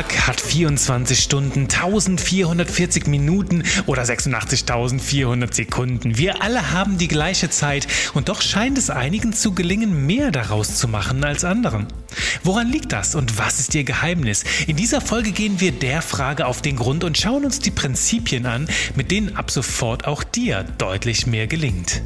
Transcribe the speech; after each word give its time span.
Tag 0.00 0.26
hat 0.26 0.40
24 0.40 1.18
Stunden, 1.18 1.64
1440 1.64 3.06
Minuten 3.06 3.64
oder 3.84 4.02
86.400 4.02 5.52
Sekunden. 5.52 6.16
Wir 6.16 6.40
alle 6.40 6.72
haben 6.72 6.96
die 6.96 7.06
gleiche 7.06 7.50
Zeit 7.50 7.86
und 8.14 8.30
doch 8.30 8.40
scheint 8.40 8.78
es 8.78 8.88
einigen 8.88 9.34
zu 9.34 9.52
gelingen, 9.52 10.06
mehr 10.06 10.30
daraus 10.30 10.76
zu 10.76 10.88
machen 10.88 11.22
als 11.22 11.44
anderen. 11.44 11.86
Woran 12.42 12.68
liegt 12.68 12.92
das 12.92 13.14
und 13.14 13.36
was 13.36 13.60
ist 13.60 13.74
ihr 13.74 13.84
Geheimnis? 13.84 14.44
In 14.66 14.76
dieser 14.76 15.02
Folge 15.02 15.32
gehen 15.32 15.60
wir 15.60 15.72
der 15.72 16.00
Frage 16.00 16.46
auf 16.46 16.62
den 16.62 16.76
Grund 16.76 17.04
und 17.04 17.18
schauen 17.18 17.44
uns 17.44 17.58
die 17.58 17.70
Prinzipien 17.70 18.46
an, 18.46 18.68
mit 18.96 19.10
denen 19.10 19.36
ab 19.36 19.50
sofort 19.50 20.06
auch 20.06 20.24
dir 20.24 20.64
deutlich 20.78 21.26
mehr 21.26 21.46
gelingt. 21.46 22.00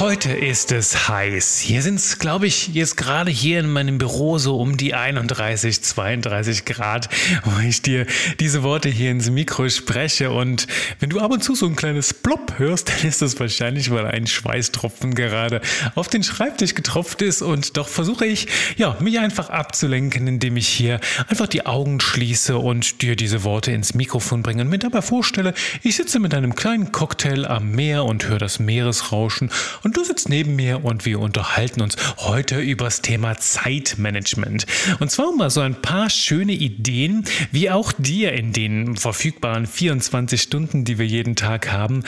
Heute 0.00 0.32
ist 0.32 0.72
es 0.72 1.08
heiß. 1.08 1.60
Hier 1.60 1.80
sind 1.80 1.94
es, 1.94 2.18
glaube 2.18 2.48
ich, 2.48 2.74
jetzt 2.74 2.96
gerade 2.96 3.30
hier 3.30 3.60
in 3.60 3.70
meinem 3.70 3.98
Büro 3.98 4.38
so 4.38 4.56
um 4.56 4.76
die 4.76 4.92
31, 4.92 5.82
32 5.82 6.64
Grad, 6.64 7.08
wo 7.44 7.60
ich 7.60 7.80
dir 7.80 8.04
diese 8.40 8.64
Worte 8.64 8.88
hier 8.88 9.12
ins 9.12 9.30
Mikro 9.30 9.68
spreche. 9.68 10.32
Und 10.32 10.66
wenn 10.98 11.10
du 11.10 11.20
ab 11.20 11.30
und 11.30 11.44
zu 11.44 11.54
so 11.54 11.66
ein 11.66 11.76
kleines 11.76 12.12
Plop 12.12 12.58
hörst, 12.58 12.88
dann 13.02 13.08
ist 13.08 13.22
das 13.22 13.38
wahrscheinlich, 13.38 13.92
weil 13.92 14.04
ein 14.06 14.26
Schweißtropfen 14.26 15.14
gerade 15.14 15.60
auf 15.94 16.08
den 16.08 16.24
Schreibtisch 16.24 16.74
getropft 16.74 17.22
ist. 17.22 17.40
Und 17.40 17.76
doch 17.76 17.86
versuche 17.86 18.26
ich, 18.26 18.48
ja, 18.76 18.96
mich 18.98 19.20
einfach 19.20 19.48
abzulenken, 19.48 20.26
indem 20.26 20.56
ich 20.56 20.66
hier 20.66 20.98
einfach 21.28 21.46
die 21.46 21.66
Augen 21.66 22.00
schließe 22.00 22.58
und 22.58 23.00
dir 23.00 23.14
diese 23.14 23.44
Worte 23.44 23.70
ins 23.70 23.94
Mikrofon 23.94 24.42
bringe 24.42 24.62
und 24.62 24.70
mir 24.70 24.80
dabei 24.80 25.02
vorstelle, 25.02 25.54
ich 25.84 25.94
sitze 25.94 26.18
mit 26.18 26.34
einem 26.34 26.56
kleinen 26.56 26.90
Cocktail 26.90 27.46
am 27.46 27.70
Meer 27.70 28.04
und 28.04 28.26
höre 28.26 28.38
das 28.40 28.58
Meeresrauschen 28.58 29.50
und 29.84 29.96
du 29.96 30.02
sitzt 30.02 30.28
neben 30.28 30.56
mir 30.56 30.84
und 30.84 31.04
wir 31.04 31.20
unterhalten 31.20 31.82
uns 31.82 31.96
heute 32.18 32.58
über 32.58 32.86
das 32.86 33.02
Thema 33.02 33.36
Zeitmanagement. 33.36 34.66
Und 34.98 35.10
zwar 35.10 35.32
mal 35.32 35.50
so 35.50 35.60
ein 35.60 35.80
paar 35.80 36.10
schöne 36.10 36.52
Ideen, 36.52 37.24
wie 37.52 37.70
auch 37.70 37.92
dir 37.92 38.32
in 38.32 38.52
den 38.52 38.96
verfügbaren 38.96 39.66
24 39.66 40.40
Stunden, 40.40 40.84
die 40.84 40.98
wir 40.98 41.06
jeden 41.06 41.36
Tag 41.36 41.70
haben, 41.70 42.02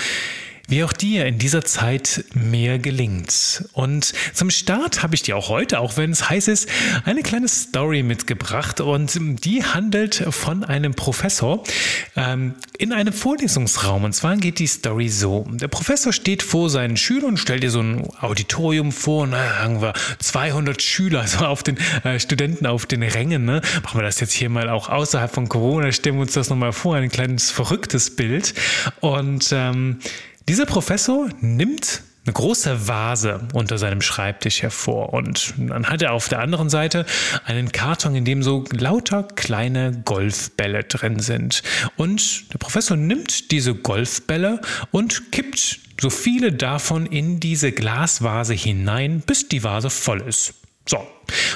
wie 0.69 0.85
auch 0.85 0.93
dir 0.93 1.27
in 1.27 1.39
dieser 1.39 1.65
Zeit 1.65 2.25
mehr 2.35 2.79
gelingt. 2.79 3.65
Und 3.73 4.13
zum 4.35 4.51
Start 4.51 5.03
habe 5.03 5.15
ich 5.15 5.23
dir 5.23 5.37
auch 5.37 5.49
heute, 5.49 5.81
auch 5.81 5.97
wenn 5.97 6.11
es 6.11 6.29
heiß 6.29 6.49
ist, 6.49 6.69
eine 7.05 7.23
kleine 7.23 7.49
Story 7.49 8.03
mitgebracht 8.03 8.81
und 8.81 9.45
die 9.45 9.65
handelt 9.65 10.25
von 10.31 10.65
einem 10.65 10.95
Professor 10.95 11.63
ähm, 12.17 12.55
in 12.79 12.93
einem 12.93 13.13
Vorlesungsraum. 13.13 14.05
Und 14.05 14.13
zwar 14.13 14.37
geht 14.37 14.59
die 14.59 14.67
Story 14.67 15.09
so. 15.09 15.47
Der 15.49 15.69
Professor 15.69 16.13
steht 16.13 16.43
vor 16.43 16.71
seinen 16.71 16.97
Schülern 16.97 17.31
und 17.31 17.37
stellt 17.39 17.63
dir 17.63 17.71
so 17.71 17.81
ein 17.81 18.09
Auditorium 18.21 18.93
vor, 18.93 19.27
na, 19.27 19.59
sagen 19.59 19.83
wir 19.83 19.93
200 20.19 20.83
Schüler, 20.83 21.21
also 21.27 21.47
auf 21.47 21.63
den 21.63 21.77
äh, 22.05 22.19
Studenten 22.19 22.67
auf 22.67 22.87
den 22.87 23.03
Rängen. 23.03 23.45
Ne? 23.45 23.61
Machen 23.83 23.99
wir 23.99 24.05
das 24.05 24.21
jetzt 24.21 24.33
hier 24.33 24.51
mal 24.51 24.69
auch 24.69 24.89
außerhalb 24.89 25.33
von 25.33 25.49
Corona, 25.49 25.93
stellen 25.93 26.17
wir 26.17 26.23
uns 26.23 26.33
das 26.33 26.51
nochmal 26.51 26.73
vor, 26.73 26.97
ein 26.97 27.11
kleines 27.11 27.51
verrücktes 27.51 28.17
Bild. 28.17 28.55
Und 29.01 29.51
ähm, 29.53 29.99
dieser 30.49 30.67
Professor 30.67 31.29
nimmt 31.41 32.03
eine 32.25 32.33
große 32.33 32.89
Vase 32.89 33.47
unter 33.53 33.79
seinem 33.79 34.01
Schreibtisch 34.01 34.63
hervor 34.63 35.13
und 35.13 35.55
dann 35.57 35.89
hat 35.89 36.03
er 36.03 36.13
auf 36.13 36.29
der 36.29 36.41
anderen 36.41 36.69
Seite 36.69 37.07
einen 37.45 37.71
Karton, 37.71 38.17
in 38.17 38.25
dem 38.25 38.43
so 38.43 38.65
lauter 38.73 39.23
kleine 39.23 40.03
Golfbälle 40.05 40.83
drin 40.85 41.21
sind. 41.21 41.63
Und 41.97 42.53
der 42.53 42.59
Professor 42.59 42.97
nimmt 42.97 43.53
diese 43.53 43.75
Golfbälle 43.75 44.61
und 44.91 45.31
kippt 45.31 45.81
so 46.01 46.11
viele 46.11 46.53
davon 46.53 47.07
in 47.07 47.39
diese 47.39 47.71
Glasvase 47.71 48.55
hinein, 48.55 49.23
bis 49.25 49.49
die 49.49 49.63
Vase 49.63 49.89
voll 49.89 50.21
ist. 50.23 50.55
So, 50.89 51.07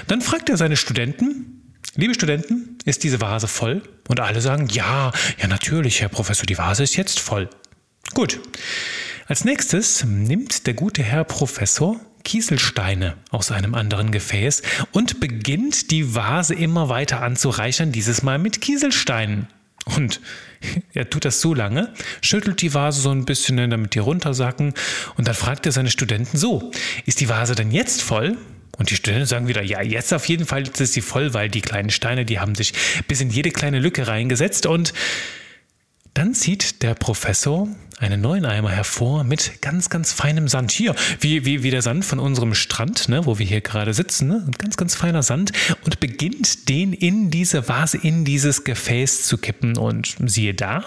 dann 0.06 0.21
fragt 0.21 0.49
er 0.49 0.56
seine 0.56 0.77
Studenten, 0.77 1.75
liebe 1.97 2.15
Studenten, 2.15 2.79
ist 2.84 3.03
diese 3.03 3.21
Vase 3.21 3.49
voll? 3.49 3.83
Und 4.09 4.21
alle 4.21 4.41
sagen, 4.41 4.69
ja, 4.71 5.12
ja 5.39 5.47
natürlich, 5.49 6.00
Herr 6.00 6.09
Professor, 6.09 6.47
die 6.47 6.59
Vase 6.59 6.84
ist 6.84 6.97
jetzt 6.97 7.21
voll. 7.21 7.49
Gut. 8.15 8.41
Als 9.26 9.44
nächstes 9.44 10.04
nimmt 10.04 10.66
der 10.66 10.75
gute 10.75 11.03
Herr 11.03 11.25
Professor 11.25 12.00
Kieselsteine 12.25 13.16
aus 13.31 13.50
einem 13.50 13.75
anderen 13.75 14.10
Gefäß 14.10 14.62
und 14.93 15.21
beginnt 15.21 15.91
die 15.91 16.15
Vase 16.15 16.54
immer 16.54 16.88
weiter 16.88 17.22
anzureichern, 17.22 17.93
dieses 17.93 18.22
Mal 18.22 18.38
mit 18.38 18.60
Kieselsteinen. 18.60 19.47
Und 19.97 20.20
er 20.94 21.09
tut 21.09 21.25
das 21.25 21.41
so 21.41 21.54
lange, 21.54 21.94
schüttelt 22.20 22.60
die 22.62 22.75
Vase 22.75 23.00
so 23.00 23.10
ein 23.10 23.25
bisschen, 23.25 23.56
ne, 23.56 23.69
damit 23.69 23.94
die 23.94 24.00
runtersacken 24.00 24.75
und 25.16 25.28
dann 25.28 25.34
fragt 25.34 25.66
er 25.66 25.72
seine 25.72 25.91
Studenten 25.91 26.37
so, 26.37 26.70
ist 27.06 27.20
die 27.20 27.28
Vase 27.28 27.54
denn 27.54 27.70
jetzt 27.70 28.03
voll? 28.03 28.37
Und 28.76 28.91
die 28.91 28.97
Studenten 28.97 29.26
sagen 29.26 29.47
wieder, 29.47 29.62
ja, 29.62 29.82
jetzt 29.82 30.12
auf 30.12 30.26
jeden 30.26 30.47
Fall 30.47 30.66
ist 30.66 30.93
sie 30.93 31.03
voll, 31.03 31.34
weil 31.34 31.50
die 31.50 31.60
kleinen 31.60 31.91
Steine, 31.91 32.25
die 32.25 32.41
haben 32.41 32.54
sich 32.54 32.72
bis 33.09 33.20
in 33.20 33.31
jede 33.31 33.50
kleine 33.50 33.78
Lücke 33.78 34.06
reingesetzt 34.06 34.65
und 34.65 34.94
dann 36.15 36.34
zieht 36.34 36.82
der 36.82 36.94
Professor 36.94 37.69
einen 38.00 38.21
neuen 38.21 38.47
Eimer 38.47 38.71
hervor 38.71 39.25
mit 39.25 39.60
ganz, 39.60 39.91
ganz 39.91 40.12
feinem 40.12 40.48
Sand. 40.48 40.72
Hier, 40.72 40.94
wie, 41.21 41.44
wie, 41.44 41.62
wie 41.62 41.71
der 41.71 41.82
Sand 41.82 42.04
von 42.04 42.19
unserem 42.19 42.54
Strand, 42.54 43.09
ne, 43.09 43.26
wo 43.26 43.38
wir 43.38 43.47
hier 43.47 43.60
gerade 43.60 43.93
sitzen. 43.93 44.28
Ne? 44.28 44.47
Ganz, 44.59 44.76
ganz 44.76 44.94
feiner 44.94 45.22
Sand. 45.22 45.53
Und 45.84 46.00
beginnt 46.00 46.69
den 46.69 46.94
in 46.94 47.31
diese 47.31 47.69
Vase, 47.69 47.99
in 47.99 48.25
dieses 48.25 48.65
Gefäß 48.65 49.25
zu 49.25 49.37
kippen. 49.37 49.76
Und 49.76 50.16
siehe 50.25 50.54
da, 50.54 50.84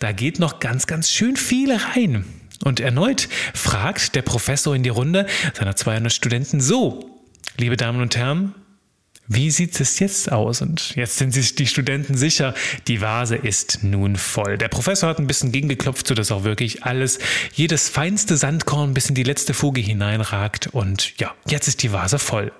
da 0.00 0.12
geht 0.12 0.40
noch 0.40 0.58
ganz, 0.58 0.86
ganz 0.86 1.10
schön 1.10 1.36
viel 1.36 1.72
rein. 1.72 2.24
Und 2.64 2.80
erneut 2.80 3.28
fragt 3.54 4.14
der 4.16 4.22
Professor 4.22 4.74
in 4.74 4.82
die 4.82 4.88
Runde 4.88 5.26
seiner 5.54 5.76
200 5.76 6.12
Studenten 6.12 6.60
so, 6.60 7.20
liebe 7.58 7.76
Damen 7.76 8.00
und 8.00 8.16
Herren, 8.16 8.54
wie 9.28 9.50
sieht 9.50 9.78
es 9.80 9.98
jetzt 9.98 10.30
aus? 10.30 10.62
Und 10.62 10.94
jetzt 10.96 11.18
sind 11.18 11.32
sich 11.32 11.54
die 11.54 11.66
Studenten 11.66 12.16
sicher, 12.16 12.54
die 12.86 13.00
Vase 13.00 13.36
ist 13.36 13.82
nun 13.82 14.16
voll. 14.16 14.58
Der 14.58 14.68
Professor 14.68 15.08
hat 15.08 15.18
ein 15.18 15.26
bisschen 15.26 15.52
gegengeklopft, 15.52 16.06
sodass 16.06 16.32
auch 16.32 16.44
wirklich 16.44 16.84
alles, 16.84 17.18
jedes 17.52 17.88
feinste 17.88 18.36
Sandkorn 18.36 18.94
bis 18.94 19.08
in 19.08 19.14
die 19.14 19.24
letzte 19.24 19.54
Fuge 19.54 19.80
hineinragt. 19.80 20.68
Und 20.68 21.18
ja, 21.18 21.34
jetzt 21.48 21.68
ist 21.68 21.82
die 21.82 21.92
Vase 21.92 22.18
voll. 22.18 22.52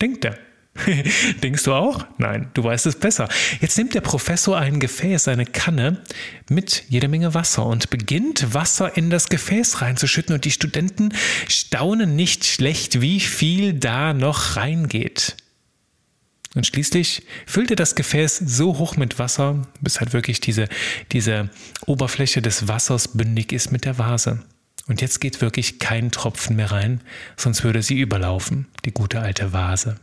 Denkt 0.00 0.24
er. 0.24 0.38
Denkst 1.42 1.64
du 1.64 1.72
auch? 1.72 2.04
Nein, 2.18 2.50
du 2.54 2.62
weißt 2.62 2.86
es 2.86 2.96
besser. 2.96 3.28
Jetzt 3.60 3.76
nimmt 3.78 3.94
der 3.94 4.00
Professor 4.00 4.56
ein 4.56 4.80
Gefäß, 4.80 5.28
eine 5.28 5.46
Kanne 5.46 6.02
mit 6.48 6.84
jeder 6.88 7.08
Menge 7.08 7.34
Wasser 7.34 7.66
und 7.66 7.90
beginnt 7.90 8.54
Wasser 8.54 8.96
in 8.96 9.10
das 9.10 9.28
Gefäß 9.28 9.80
reinzuschütten 9.80 10.34
und 10.34 10.44
die 10.44 10.50
Studenten 10.50 11.12
staunen 11.48 12.16
nicht 12.16 12.44
schlecht, 12.44 13.00
wie 13.00 13.20
viel 13.20 13.74
da 13.74 14.12
noch 14.14 14.56
reingeht. 14.56 15.36
Und 16.54 16.66
schließlich 16.66 17.22
füllte 17.46 17.76
das 17.76 17.94
Gefäß 17.94 18.38
so 18.38 18.78
hoch 18.78 18.96
mit 18.96 19.18
Wasser, 19.18 19.66
bis 19.80 20.00
halt 20.00 20.12
wirklich 20.12 20.40
diese, 20.40 20.68
diese 21.12 21.50
Oberfläche 21.86 22.40
des 22.40 22.68
Wassers 22.68 23.08
bündig 23.08 23.52
ist 23.52 23.70
mit 23.70 23.84
der 23.84 23.98
Vase. 23.98 24.40
Und 24.86 25.02
jetzt 25.02 25.20
geht 25.20 25.42
wirklich 25.42 25.78
kein 25.78 26.10
Tropfen 26.10 26.56
mehr 26.56 26.72
rein, 26.72 27.02
sonst 27.36 27.62
würde 27.62 27.82
sie 27.82 28.00
überlaufen, 28.00 28.66
die 28.86 28.92
gute 28.92 29.20
alte 29.20 29.52
Vase. 29.52 29.96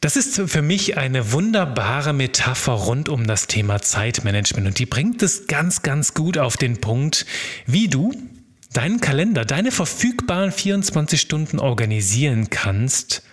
Das 0.00 0.16
ist 0.16 0.40
für 0.46 0.62
mich 0.62 0.96
eine 0.96 1.32
wunderbare 1.32 2.12
Metapher 2.12 2.72
rund 2.72 3.08
um 3.08 3.26
das 3.26 3.48
Thema 3.48 3.82
Zeitmanagement 3.82 4.68
und 4.68 4.78
die 4.78 4.86
bringt 4.86 5.22
es 5.24 5.48
ganz, 5.48 5.82
ganz 5.82 6.14
gut 6.14 6.38
auf 6.38 6.56
den 6.56 6.80
Punkt, 6.80 7.26
wie 7.66 7.88
du 7.88 8.12
deinen 8.72 9.00
Kalender, 9.00 9.44
deine 9.44 9.72
verfügbaren 9.72 10.52
24 10.52 11.20
Stunden 11.20 11.58
organisieren 11.58 12.48
kannst, 12.48 13.24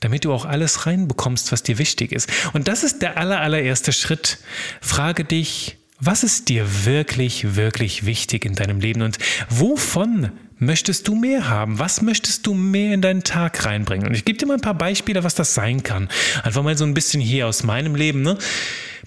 damit 0.00 0.24
du 0.24 0.32
auch 0.32 0.44
alles 0.44 0.86
reinbekommst, 0.86 1.52
was 1.52 1.62
dir 1.62 1.78
wichtig 1.78 2.12
ist. 2.12 2.30
Und 2.52 2.68
das 2.68 2.82
ist 2.82 3.02
der 3.02 3.16
aller, 3.16 3.40
allererste 3.40 3.92
Schritt. 3.92 4.38
Frage 4.80 5.24
dich, 5.24 5.76
was 6.00 6.24
ist 6.24 6.48
dir 6.48 6.84
wirklich, 6.84 7.54
wirklich 7.54 8.06
wichtig 8.06 8.44
in 8.44 8.54
deinem 8.54 8.80
Leben 8.80 9.02
und 9.02 9.18
wovon 9.48 10.32
möchtest 10.62 11.08
du 11.08 11.14
mehr 11.14 11.48
haben? 11.48 11.78
Was 11.78 12.00
möchtest 12.00 12.46
du 12.46 12.54
mehr 12.54 12.94
in 12.94 13.02
deinen 13.02 13.24
Tag 13.24 13.64
reinbringen? 13.64 14.06
Und 14.06 14.14
ich 14.14 14.24
gebe 14.24 14.38
dir 14.38 14.46
mal 14.46 14.54
ein 14.54 14.60
paar 14.60 14.78
Beispiele, 14.78 15.24
was 15.24 15.34
das 15.34 15.54
sein 15.54 15.82
kann. 15.82 16.08
Einfach 16.42 16.62
mal 16.62 16.78
so 16.78 16.84
ein 16.84 16.94
bisschen 16.94 17.20
hier 17.20 17.46
aus 17.46 17.64
meinem 17.64 17.94
Leben. 17.94 18.22
Ne? 18.22 18.38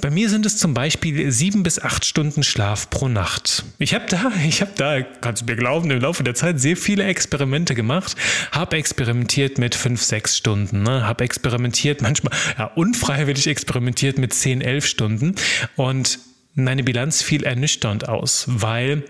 Bei 0.02 0.10
mir 0.10 0.30
sind 0.30 0.46
es 0.46 0.58
zum 0.58 0.74
Beispiel 0.74 1.32
sieben 1.32 1.64
bis 1.64 1.80
acht 1.80 2.04
Stunden 2.04 2.44
Schlaf 2.44 2.90
pro 2.90 3.08
Nacht. 3.08 3.64
Ich 3.80 3.94
habe 3.94 4.06
da, 4.10 4.32
ich 4.48 4.62
habe 4.62 4.72
da, 4.76 5.02
kannst 5.02 5.44
du 5.44 5.46
mir 5.46 5.56
glauben, 5.56 5.90
im 5.90 6.02
Laufe 6.02 6.24
der 6.24 6.36
Zeit 6.36 6.60
sehr 6.60 6.76
viele 6.76 7.06
Experimente 7.06 7.74
gemacht. 7.74 8.16
Habe 8.52 8.76
experimentiert 8.76 9.58
mit 9.58 9.76
fünf, 9.76 10.04
sechs 10.04 10.38
Stunden. 10.38 10.84
Ne? 10.84 11.08
Habe 11.08 11.24
experimentiert, 11.24 12.02
manchmal 12.02 12.34
ja, 12.58 12.66
unfreiwillig 12.66 13.48
experimentiert 13.48 14.18
mit 14.18 14.34
zehn, 14.34 14.62
elf 14.62 14.86
Stunden. 14.86 15.36
Und 15.78 16.20
meine 16.54 16.84
Bilanz 16.84 17.22
fiel 17.22 17.44
ernüchternd 17.44 18.10
aus, 18.10 18.46
weil 18.48 19.04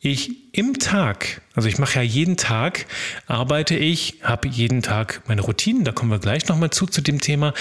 ich 0.00 0.54
im 0.54 0.78
Tag, 0.78 1.42
also 1.54 1.68
ich 1.68 1.78
mache 1.78 1.96
ja 1.96 2.02
jeden 2.02 2.36
Tag, 2.36 2.86
arbeite 3.26 3.76
ich, 3.76 4.16
habe 4.22 4.48
jeden 4.48 4.82
Tag 4.82 5.22
meine 5.26 5.42
Routinen, 5.42 5.84
da 5.84 5.92
kommen 5.92 6.10
wir 6.10 6.18
gleich 6.18 6.48
nochmal 6.48 6.70
zu, 6.70 6.86
zu 6.86 7.02
dem 7.02 7.20
Thema 7.20 7.52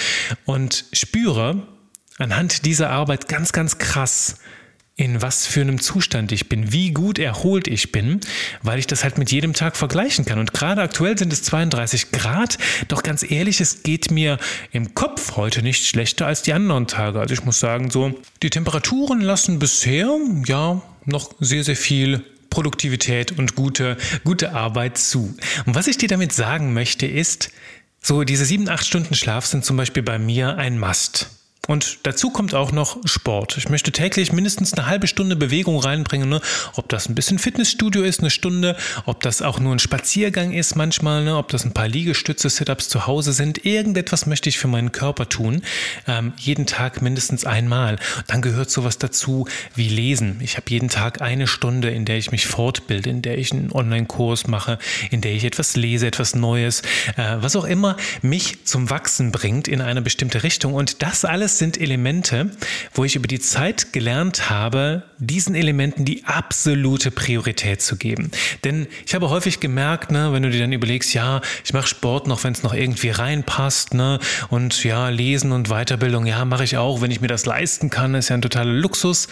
und 0.46 0.86
spüre, 0.94 1.68
anhand 2.18 2.66
dieser 2.66 2.90
Arbeit 2.90 3.28
ganz, 3.28 3.52
ganz 3.52 3.78
krass, 3.78 4.38
in 4.96 5.22
was 5.22 5.48
für 5.48 5.62
einem 5.62 5.80
Zustand 5.80 6.34
ich 6.34 6.50
bin, 6.50 6.74
wie 6.74 6.92
gut 6.92 7.20
erholt 7.20 7.70
ich 7.70 7.94
bin, 7.94 8.20
weil 8.64 8.80
ich 8.80 8.88
das 8.88 9.06
halt 9.06 9.18
mit 9.18 9.32
jedem 9.32 9.54
Tag 9.54 9.78
vergleichen 9.78 10.26
kann. 10.26 10.40
Und 10.40 10.52
gerade 10.52 10.82
aktuell 10.82 11.18
sind 11.18 11.32
es 11.32 11.42
32 11.44 12.12
Grad, 12.12 12.58
doch 12.90 13.02
ganz 13.02 13.24
ehrlich, 13.30 13.62
es 13.62 13.84
geht 13.84 14.12
mir 14.12 14.38
im 14.74 14.96
Kopf 14.96 15.38
heute 15.38 15.62
nicht 15.62 15.88
schlechter 15.88 16.28
als 16.28 16.42
die 16.42 16.52
anderen 16.52 16.86
Tage. 16.86 17.22
Also 17.22 17.34
ich 17.34 17.46
muss 17.46 17.62
sagen, 17.62 17.90
so, 17.90 18.14
die 18.44 18.50
Temperaturen 18.50 19.22
lassen 19.22 19.58
bisher, 19.60 20.18
ja, 20.46 20.82
noch 21.10 21.34
sehr, 21.40 21.64
sehr 21.64 21.76
viel 21.76 22.24
Produktivität 22.50 23.38
und 23.38 23.56
gute, 23.56 23.98
gute 24.24 24.54
Arbeit 24.54 24.98
zu. 24.98 25.36
Und 25.66 25.76
was 25.76 25.88
ich 25.88 25.98
dir 25.98 26.10
damit 26.10 26.34
sagen 26.34 26.74
möchte, 26.74 27.06
ist, 27.06 27.52
so 28.02 28.24
diese 28.24 28.46
sieben, 28.46 28.70
acht 28.70 28.86
Stunden 28.86 29.14
Schlaf 29.14 29.46
sind 29.46 29.66
zum 29.66 29.78
Beispiel 29.78 30.04
bei 30.04 30.18
mir 30.18 30.58
ein 30.58 30.80
Must. 30.80 31.39
Und 31.70 32.00
dazu 32.02 32.32
kommt 32.32 32.56
auch 32.56 32.72
noch 32.72 32.98
Sport. 33.06 33.56
Ich 33.58 33.70
möchte 33.70 33.92
täglich 33.92 34.34
mindestens 34.34 34.74
eine 34.74 34.88
halbe 34.88 35.06
Stunde 35.06 35.36
Bewegung 35.36 35.78
reinbringen. 35.78 36.28
Ne? 36.28 36.42
Ob 36.74 36.90
das 36.90 37.08
ein 37.08 37.14
bisschen 37.14 37.38
Fitnessstudio 37.38 38.02
ist, 38.02 38.22
eine 38.22 38.32
Stunde, 38.32 38.76
ob 39.06 39.22
das 39.22 39.44
auch 39.44 39.60
nur 39.60 39.76
ein 39.76 39.78
Spaziergang 39.78 40.52
ist 40.52 40.76
manchmal, 40.76 41.24
ne? 41.24 41.38
ob 41.38 41.50
das 41.50 41.66
ein 41.66 41.74
paar 41.76 41.88
Liegestütze, 41.88 42.50
Sit-ups 42.50 42.90
zu 42.90 43.06
Hause 43.06 43.34
sind. 43.34 43.68
Irgendetwas 43.68 44.26
möchte 44.26 44.50
ich 44.50 44.58
für 44.58 44.68
meinen 44.68 44.92
Körper 44.92 45.30
tun. 45.30 45.62
Ähm, 46.08 46.34
jeden 46.38 46.66
Tag 46.66 47.04
mindestens 47.04 47.46
einmal. 47.46 48.00
Dann 48.26 48.42
gehört 48.42 48.72
sowas 48.72 48.98
dazu 48.98 49.48
wie 49.76 49.90
Lesen. 49.90 50.40
Ich 50.42 50.58
habe 50.58 50.66
jeden 50.70 50.90
Tag 50.90 51.22
eine 51.22 51.46
Stunde, 51.46 51.92
in 51.92 52.04
der 52.04 52.18
ich 52.18 52.32
mich 52.32 52.48
fortbilde, 52.48 53.12
in 53.12 53.22
der 53.22 53.38
ich 53.38 53.52
einen 53.52 53.72
Online-Kurs 53.72 54.48
mache, 54.48 54.80
in 55.12 55.22
der 55.22 55.34
ich 55.34 55.44
etwas 55.44 55.76
lese, 55.76 56.08
etwas 56.08 56.34
Neues, 56.34 56.82
äh, 57.16 57.36
was 57.42 57.56
auch 57.56 57.66
immer 57.66 57.96
mich 58.24 58.66
zum 58.66 58.90
Wachsen 58.90 59.32
bringt 59.32 59.68
in 59.68 59.82
eine 59.82 60.02
bestimmte 60.02 60.42
Richtung. 60.42 60.74
Und 60.74 61.04
das 61.04 61.26
alles 61.26 61.59
sind 61.60 61.80
Elemente, 61.80 62.50
wo 62.94 63.04
ich 63.04 63.16
über 63.16 63.28
die 63.28 63.40
Zeit 63.40 63.94
gelernt 63.94 64.50
habe, 64.50 65.04
diesen 65.20 65.54
Elementen 65.54 66.06
die 66.06 66.24
absolute 66.26 67.12
Priorität 67.12 67.82
zu 67.82 67.98
geben. 67.98 68.32
Denn 68.64 68.88
ich 69.06 69.14
habe 69.14 69.30
häufig 69.30 69.60
gemerkt, 69.60 70.12
ne, 70.12 70.34
wenn 70.34 70.44
du 70.44 70.50
dir 70.50 70.62
dann 70.62 70.72
überlegst, 70.72 71.14
ja, 71.14 71.42
ich 71.64 71.74
mache 71.74 71.88
Sport 71.88 72.28
noch, 72.28 72.44
wenn 72.44 72.54
es 72.54 72.64
noch 72.64 72.74
irgendwie 72.74 73.10
reinpasst, 73.10 73.94
ne, 73.94 74.20
und 74.50 74.84
ja, 74.84 75.10
Lesen 75.10 75.52
und 75.52 75.70
Weiterbildung, 75.70 76.26
ja, 76.26 76.44
mache 76.46 76.64
ich 76.64 76.78
auch, 76.78 77.02
wenn 77.02 77.12
ich 77.12 77.22
mir 77.22 77.28
das 77.28 77.46
leisten 77.46 77.90
kann, 77.90 78.16
ist 78.16 78.30
ja 78.30 78.36
ein 78.36 78.42
totaler 78.42 78.74
Luxus. 78.74 79.28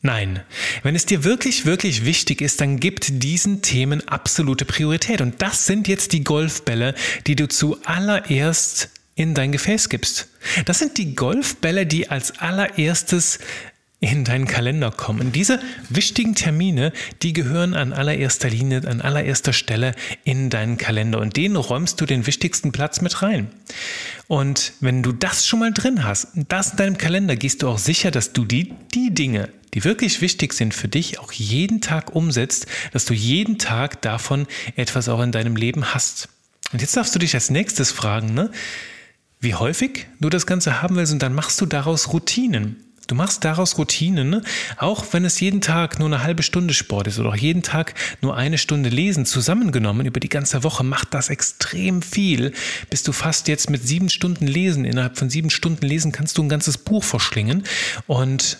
Nein, 0.00 0.40
wenn 0.84 0.94
es 0.94 1.06
dir 1.06 1.24
wirklich, 1.24 1.66
wirklich 1.66 2.04
wichtig 2.04 2.40
ist, 2.40 2.60
dann 2.60 2.78
gibt 2.78 3.22
diesen 3.24 3.62
Themen 3.62 4.06
absolute 4.06 4.64
Priorität. 4.64 5.20
Und 5.20 5.42
das 5.42 5.66
sind 5.66 5.88
jetzt 5.88 6.12
die 6.12 6.22
Golfbälle, 6.22 6.94
die 7.26 7.34
du 7.34 7.48
zuallererst 7.48 8.90
in 9.18 9.34
dein 9.34 9.50
Gefäß 9.50 9.88
gibst. 9.88 10.28
Das 10.64 10.78
sind 10.78 10.96
die 10.96 11.16
Golfbälle, 11.16 11.86
die 11.86 12.08
als 12.08 12.38
allererstes 12.38 13.40
in 13.98 14.22
deinen 14.22 14.46
Kalender 14.46 14.92
kommen. 14.92 15.32
Diese 15.32 15.58
wichtigen 15.88 16.36
Termine, 16.36 16.92
die 17.22 17.32
gehören 17.32 17.74
an 17.74 17.92
allererster 17.92 18.48
Linie, 18.48 18.86
an 18.86 19.00
allererster 19.00 19.52
Stelle 19.52 19.96
in 20.22 20.50
deinen 20.50 20.78
Kalender 20.78 21.18
und 21.18 21.36
den 21.36 21.56
räumst 21.56 22.00
du 22.00 22.06
den 22.06 22.28
wichtigsten 22.28 22.70
Platz 22.70 23.00
mit 23.00 23.20
rein. 23.22 23.48
Und 24.28 24.72
wenn 24.78 25.02
du 25.02 25.10
das 25.10 25.48
schon 25.48 25.58
mal 25.58 25.72
drin 25.72 26.04
hast, 26.04 26.28
das 26.48 26.70
in 26.70 26.76
deinem 26.76 26.98
Kalender, 26.98 27.34
gehst 27.34 27.62
du 27.62 27.68
auch 27.68 27.78
sicher, 27.78 28.12
dass 28.12 28.32
du 28.32 28.44
die, 28.44 28.72
die 28.94 29.12
Dinge, 29.12 29.48
die 29.74 29.82
wirklich 29.82 30.20
wichtig 30.20 30.52
sind 30.52 30.74
für 30.74 30.86
dich, 30.86 31.18
auch 31.18 31.32
jeden 31.32 31.80
Tag 31.80 32.14
umsetzt, 32.14 32.66
dass 32.92 33.04
du 33.04 33.14
jeden 33.14 33.58
Tag 33.58 34.00
davon 34.00 34.46
etwas 34.76 35.08
auch 35.08 35.20
in 35.20 35.32
deinem 35.32 35.56
Leben 35.56 35.92
hast. 35.92 36.28
Und 36.72 36.82
jetzt 36.82 36.96
darfst 36.96 37.16
du 37.16 37.18
dich 37.18 37.34
als 37.34 37.50
nächstes 37.50 37.90
fragen, 37.90 38.32
ne? 38.32 38.52
Wie 39.40 39.54
häufig 39.54 40.06
du 40.20 40.28
das 40.28 40.46
Ganze 40.46 40.82
haben 40.82 40.96
willst 40.96 41.12
und 41.12 41.22
dann 41.22 41.34
machst 41.34 41.60
du 41.60 41.66
daraus 41.66 42.12
Routinen. 42.12 42.84
Du 43.08 43.14
machst 43.14 43.42
daraus 43.42 43.78
Routinen, 43.78 44.28
ne? 44.28 44.42
auch 44.76 45.06
wenn 45.12 45.24
es 45.24 45.40
jeden 45.40 45.62
Tag 45.62 45.98
nur 45.98 46.08
eine 46.08 46.22
halbe 46.22 46.42
Stunde 46.42 46.74
Sport 46.74 47.06
ist 47.06 47.18
oder 47.18 47.30
auch 47.30 47.36
jeden 47.36 47.62
Tag 47.62 47.94
nur 48.20 48.36
eine 48.36 48.58
Stunde 48.58 48.90
Lesen. 48.90 49.24
Zusammengenommen 49.24 50.04
über 50.06 50.20
die 50.20 50.28
ganze 50.28 50.62
Woche 50.62 50.84
macht 50.84 51.14
das 51.14 51.30
extrem 51.30 52.02
viel. 52.02 52.52
Bist 52.90 53.08
du 53.08 53.12
fast 53.12 53.48
jetzt 53.48 53.70
mit 53.70 53.82
sieben 53.82 54.10
Stunden 54.10 54.46
Lesen, 54.46 54.84
innerhalb 54.84 55.16
von 55.16 55.30
sieben 55.30 55.48
Stunden 55.48 55.86
Lesen 55.86 56.12
kannst 56.12 56.36
du 56.36 56.42
ein 56.42 56.50
ganzes 56.50 56.76
Buch 56.76 57.02
verschlingen 57.02 57.64
und 58.06 58.58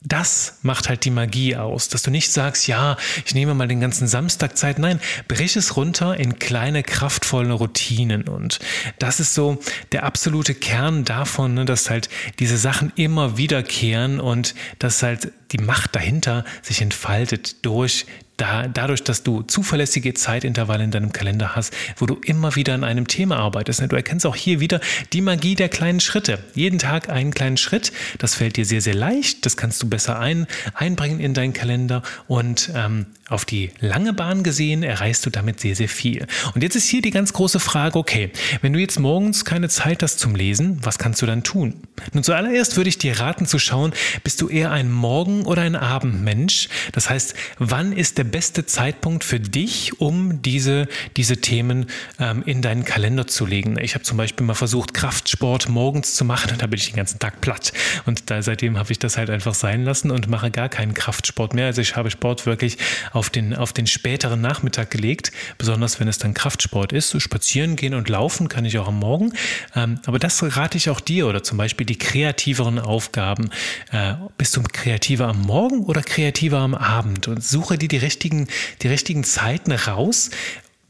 das 0.00 0.58
macht 0.62 0.88
halt 0.88 1.04
die 1.04 1.10
Magie 1.10 1.56
aus, 1.56 1.88
dass 1.88 2.04
du 2.04 2.10
nicht 2.12 2.30
sagst, 2.30 2.68
ja, 2.68 2.96
ich 3.26 3.34
nehme 3.34 3.54
mal 3.54 3.66
den 3.66 3.80
ganzen 3.80 4.06
Samstag 4.06 4.56
Zeit. 4.56 4.78
Nein, 4.78 5.00
brich 5.26 5.56
es 5.56 5.76
runter 5.76 6.16
in 6.16 6.38
kleine, 6.38 6.84
kraftvolle 6.84 7.52
Routinen. 7.52 8.28
Und 8.28 8.60
das 9.00 9.18
ist 9.18 9.34
so 9.34 9.58
der 9.90 10.04
absolute 10.04 10.54
Kern 10.54 11.04
davon, 11.04 11.54
ne, 11.54 11.64
dass 11.64 11.90
halt 11.90 12.08
diese 12.38 12.58
Sachen 12.58 12.92
immer 12.94 13.36
wiederkehren 13.36 14.20
und 14.20 14.54
dass 14.78 15.02
halt 15.02 15.32
die 15.50 15.58
Macht 15.58 15.96
dahinter 15.96 16.44
sich 16.62 16.80
entfaltet 16.80 17.64
durch 17.64 18.06
da, 18.38 18.68
dadurch, 18.68 19.02
dass 19.02 19.22
du 19.22 19.42
zuverlässige 19.42 20.14
Zeitintervalle 20.14 20.84
in 20.84 20.90
deinem 20.90 21.12
Kalender 21.12 21.54
hast, 21.54 21.74
wo 21.96 22.06
du 22.06 22.14
immer 22.24 22.54
wieder 22.56 22.72
an 22.72 22.84
einem 22.84 23.06
Thema 23.06 23.36
arbeitest. 23.36 23.82
Ne? 23.82 23.88
Du 23.88 23.96
erkennst 23.96 24.24
auch 24.24 24.36
hier 24.36 24.60
wieder 24.60 24.80
die 25.12 25.20
Magie 25.20 25.54
der 25.54 25.68
kleinen 25.68 26.00
Schritte. 26.00 26.38
Jeden 26.54 26.78
Tag 26.78 27.10
einen 27.10 27.34
kleinen 27.34 27.56
Schritt. 27.56 27.92
Das 28.18 28.36
fällt 28.36 28.56
dir 28.56 28.64
sehr, 28.64 28.80
sehr 28.80 28.94
leicht. 28.94 29.44
Das 29.44 29.56
kannst 29.56 29.82
du 29.82 29.88
besser 29.88 30.18
ein, 30.18 30.46
einbringen 30.72 31.20
in 31.20 31.34
deinen 31.34 31.52
Kalender 31.52 32.02
und 32.28 32.70
ähm, 32.74 33.06
auf 33.28 33.44
die 33.44 33.70
lange 33.80 34.14
Bahn 34.14 34.42
gesehen 34.42 34.82
erreichst 34.82 35.26
du 35.26 35.30
damit 35.30 35.60
sehr, 35.60 35.76
sehr 35.76 35.88
viel. 35.88 36.26
Und 36.54 36.62
jetzt 36.62 36.76
ist 36.76 36.88
hier 36.88 37.02
die 37.02 37.10
ganz 37.10 37.34
große 37.34 37.60
Frage, 37.60 37.98
okay, 37.98 38.30
wenn 38.62 38.72
du 38.72 38.78
jetzt 38.78 38.98
morgens 38.98 39.44
keine 39.44 39.68
Zeit 39.68 40.02
hast 40.02 40.18
zum 40.18 40.34
Lesen, 40.34 40.78
was 40.82 40.98
kannst 40.98 41.20
du 41.20 41.26
dann 41.26 41.42
tun? 41.42 41.74
Nun 42.14 42.24
zuallererst 42.24 42.76
würde 42.76 42.88
ich 42.88 42.96
dir 42.96 43.20
raten 43.20 43.46
zu 43.46 43.58
schauen, 43.58 43.92
bist 44.24 44.40
du 44.40 44.48
eher 44.48 44.70
ein 44.70 44.90
Morgen- 44.90 45.44
oder 45.44 45.62
ein 45.62 45.76
Abendmensch? 45.76 46.68
Das 46.92 47.10
heißt, 47.10 47.34
wann 47.58 47.92
ist 47.92 48.16
der 48.16 48.24
beste 48.28 48.66
Zeitpunkt 48.66 49.24
für 49.24 49.40
dich, 49.40 50.00
um 50.00 50.42
diese, 50.42 50.88
diese 51.16 51.38
Themen 51.38 51.86
ähm, 52.18 52.42
in 52.46 52.62
deinen 52.62 52.84
Kalender 52.84 53.26
zu 53.26 53.46
legen? 53.46 53.78
Ich 53.80 53.94
habe 53.94 54.04
zum 54.04 54.16
Beispiel 54.16 54.46
mal 54.46 54.54
versucht, 54.54 54.94
Kraftsport 54.94 55.68
morgens 55.68 56.14
zu 56.14 56.24
machen 56.24 56.52
und 56.52 56.62
da 56.62 56.66
bin 56.66 56.78
ich 56.78 56.86
den 56.86 56.96
ganzen 56.96 57.18
Tag 57.18 57.40
platt. 57.40 57.72
Und 58.06 58.30
da, 58.30 58.42
seitdem 58.42 58.78
habe 58.78 58.92
ich 58.92 58.98
das 58.98 59.16
halt 59.16 59.30
einfach 59.30 59.54
sein 59.54 59.84
lassen 59.84 60.10
und 60.10 60.28
mache 60.28 60.50
gar 60.50 60.68
keinen 60.68 60.94
Kraftsport 60.94 61.54
mehr. 61.54 61.66
Also 61.66 61.80
ich 61.80 61.96
habe 61.96 62.10
Sport 62.10 62.46
wirklich 62.46 62.78
auf 63.12 63.30
den, 63.30 63.54
auf 63.54 63.72
den 63.72 63.86
späteren 63.86 64.40
Nachmittag 64.40 64.90
gelegt, 64.90 65.32
besonders 65.56 66.00
wenn 66.00 66.08
es 66.08 66.18
dann 66.18 66.34
Kraftsport 66.34 66.92
ist. 66.92 67.10
So 67.10 67.20
spazieren 67.20 67.76
gehen 67.76 67.94
und 67.94 68.08
laufen 68.08 68.48
kann 68.48 68.64
ich 68.64 68.78
auch 68.78 68.88
am 68.88 68.98
Morgen. 68.98 69.32
Ähm, 69.74 70.00
aber 70.06 70.18
das 70.18 70.42
rate 70.56 70.76
ich 70.76 70.90
auch 70.90 71.00
dir 71.00 71.26
oder 71.26 71.42
zum 71.42 71.58
Beispiel 71.58 71.86
die 71.86 71.98
kreativeren 71.98 72.78
Aufgaben. 72.78 73.50
Äh, 73.92 74.14
bist 74.36 74.56
du 74.56 74.62
kreativer 74.62 75.28
am 75.28 75.42
Morgen 75.42 75.84
oder 75.84 76.02
kreativer 76.02 76.58
am 76.58 76.74
Abend? 76.74 77.28
Und 77.28 77.42
suche 77.42 77.78
dir 77.78 77.88
die 77.88 77.96
richtigen, 77.96 78.17
die 78.18 78.88
richtigen 78.88 79.24
Zeiten 79.24 79.72
raus, 79.72 80.30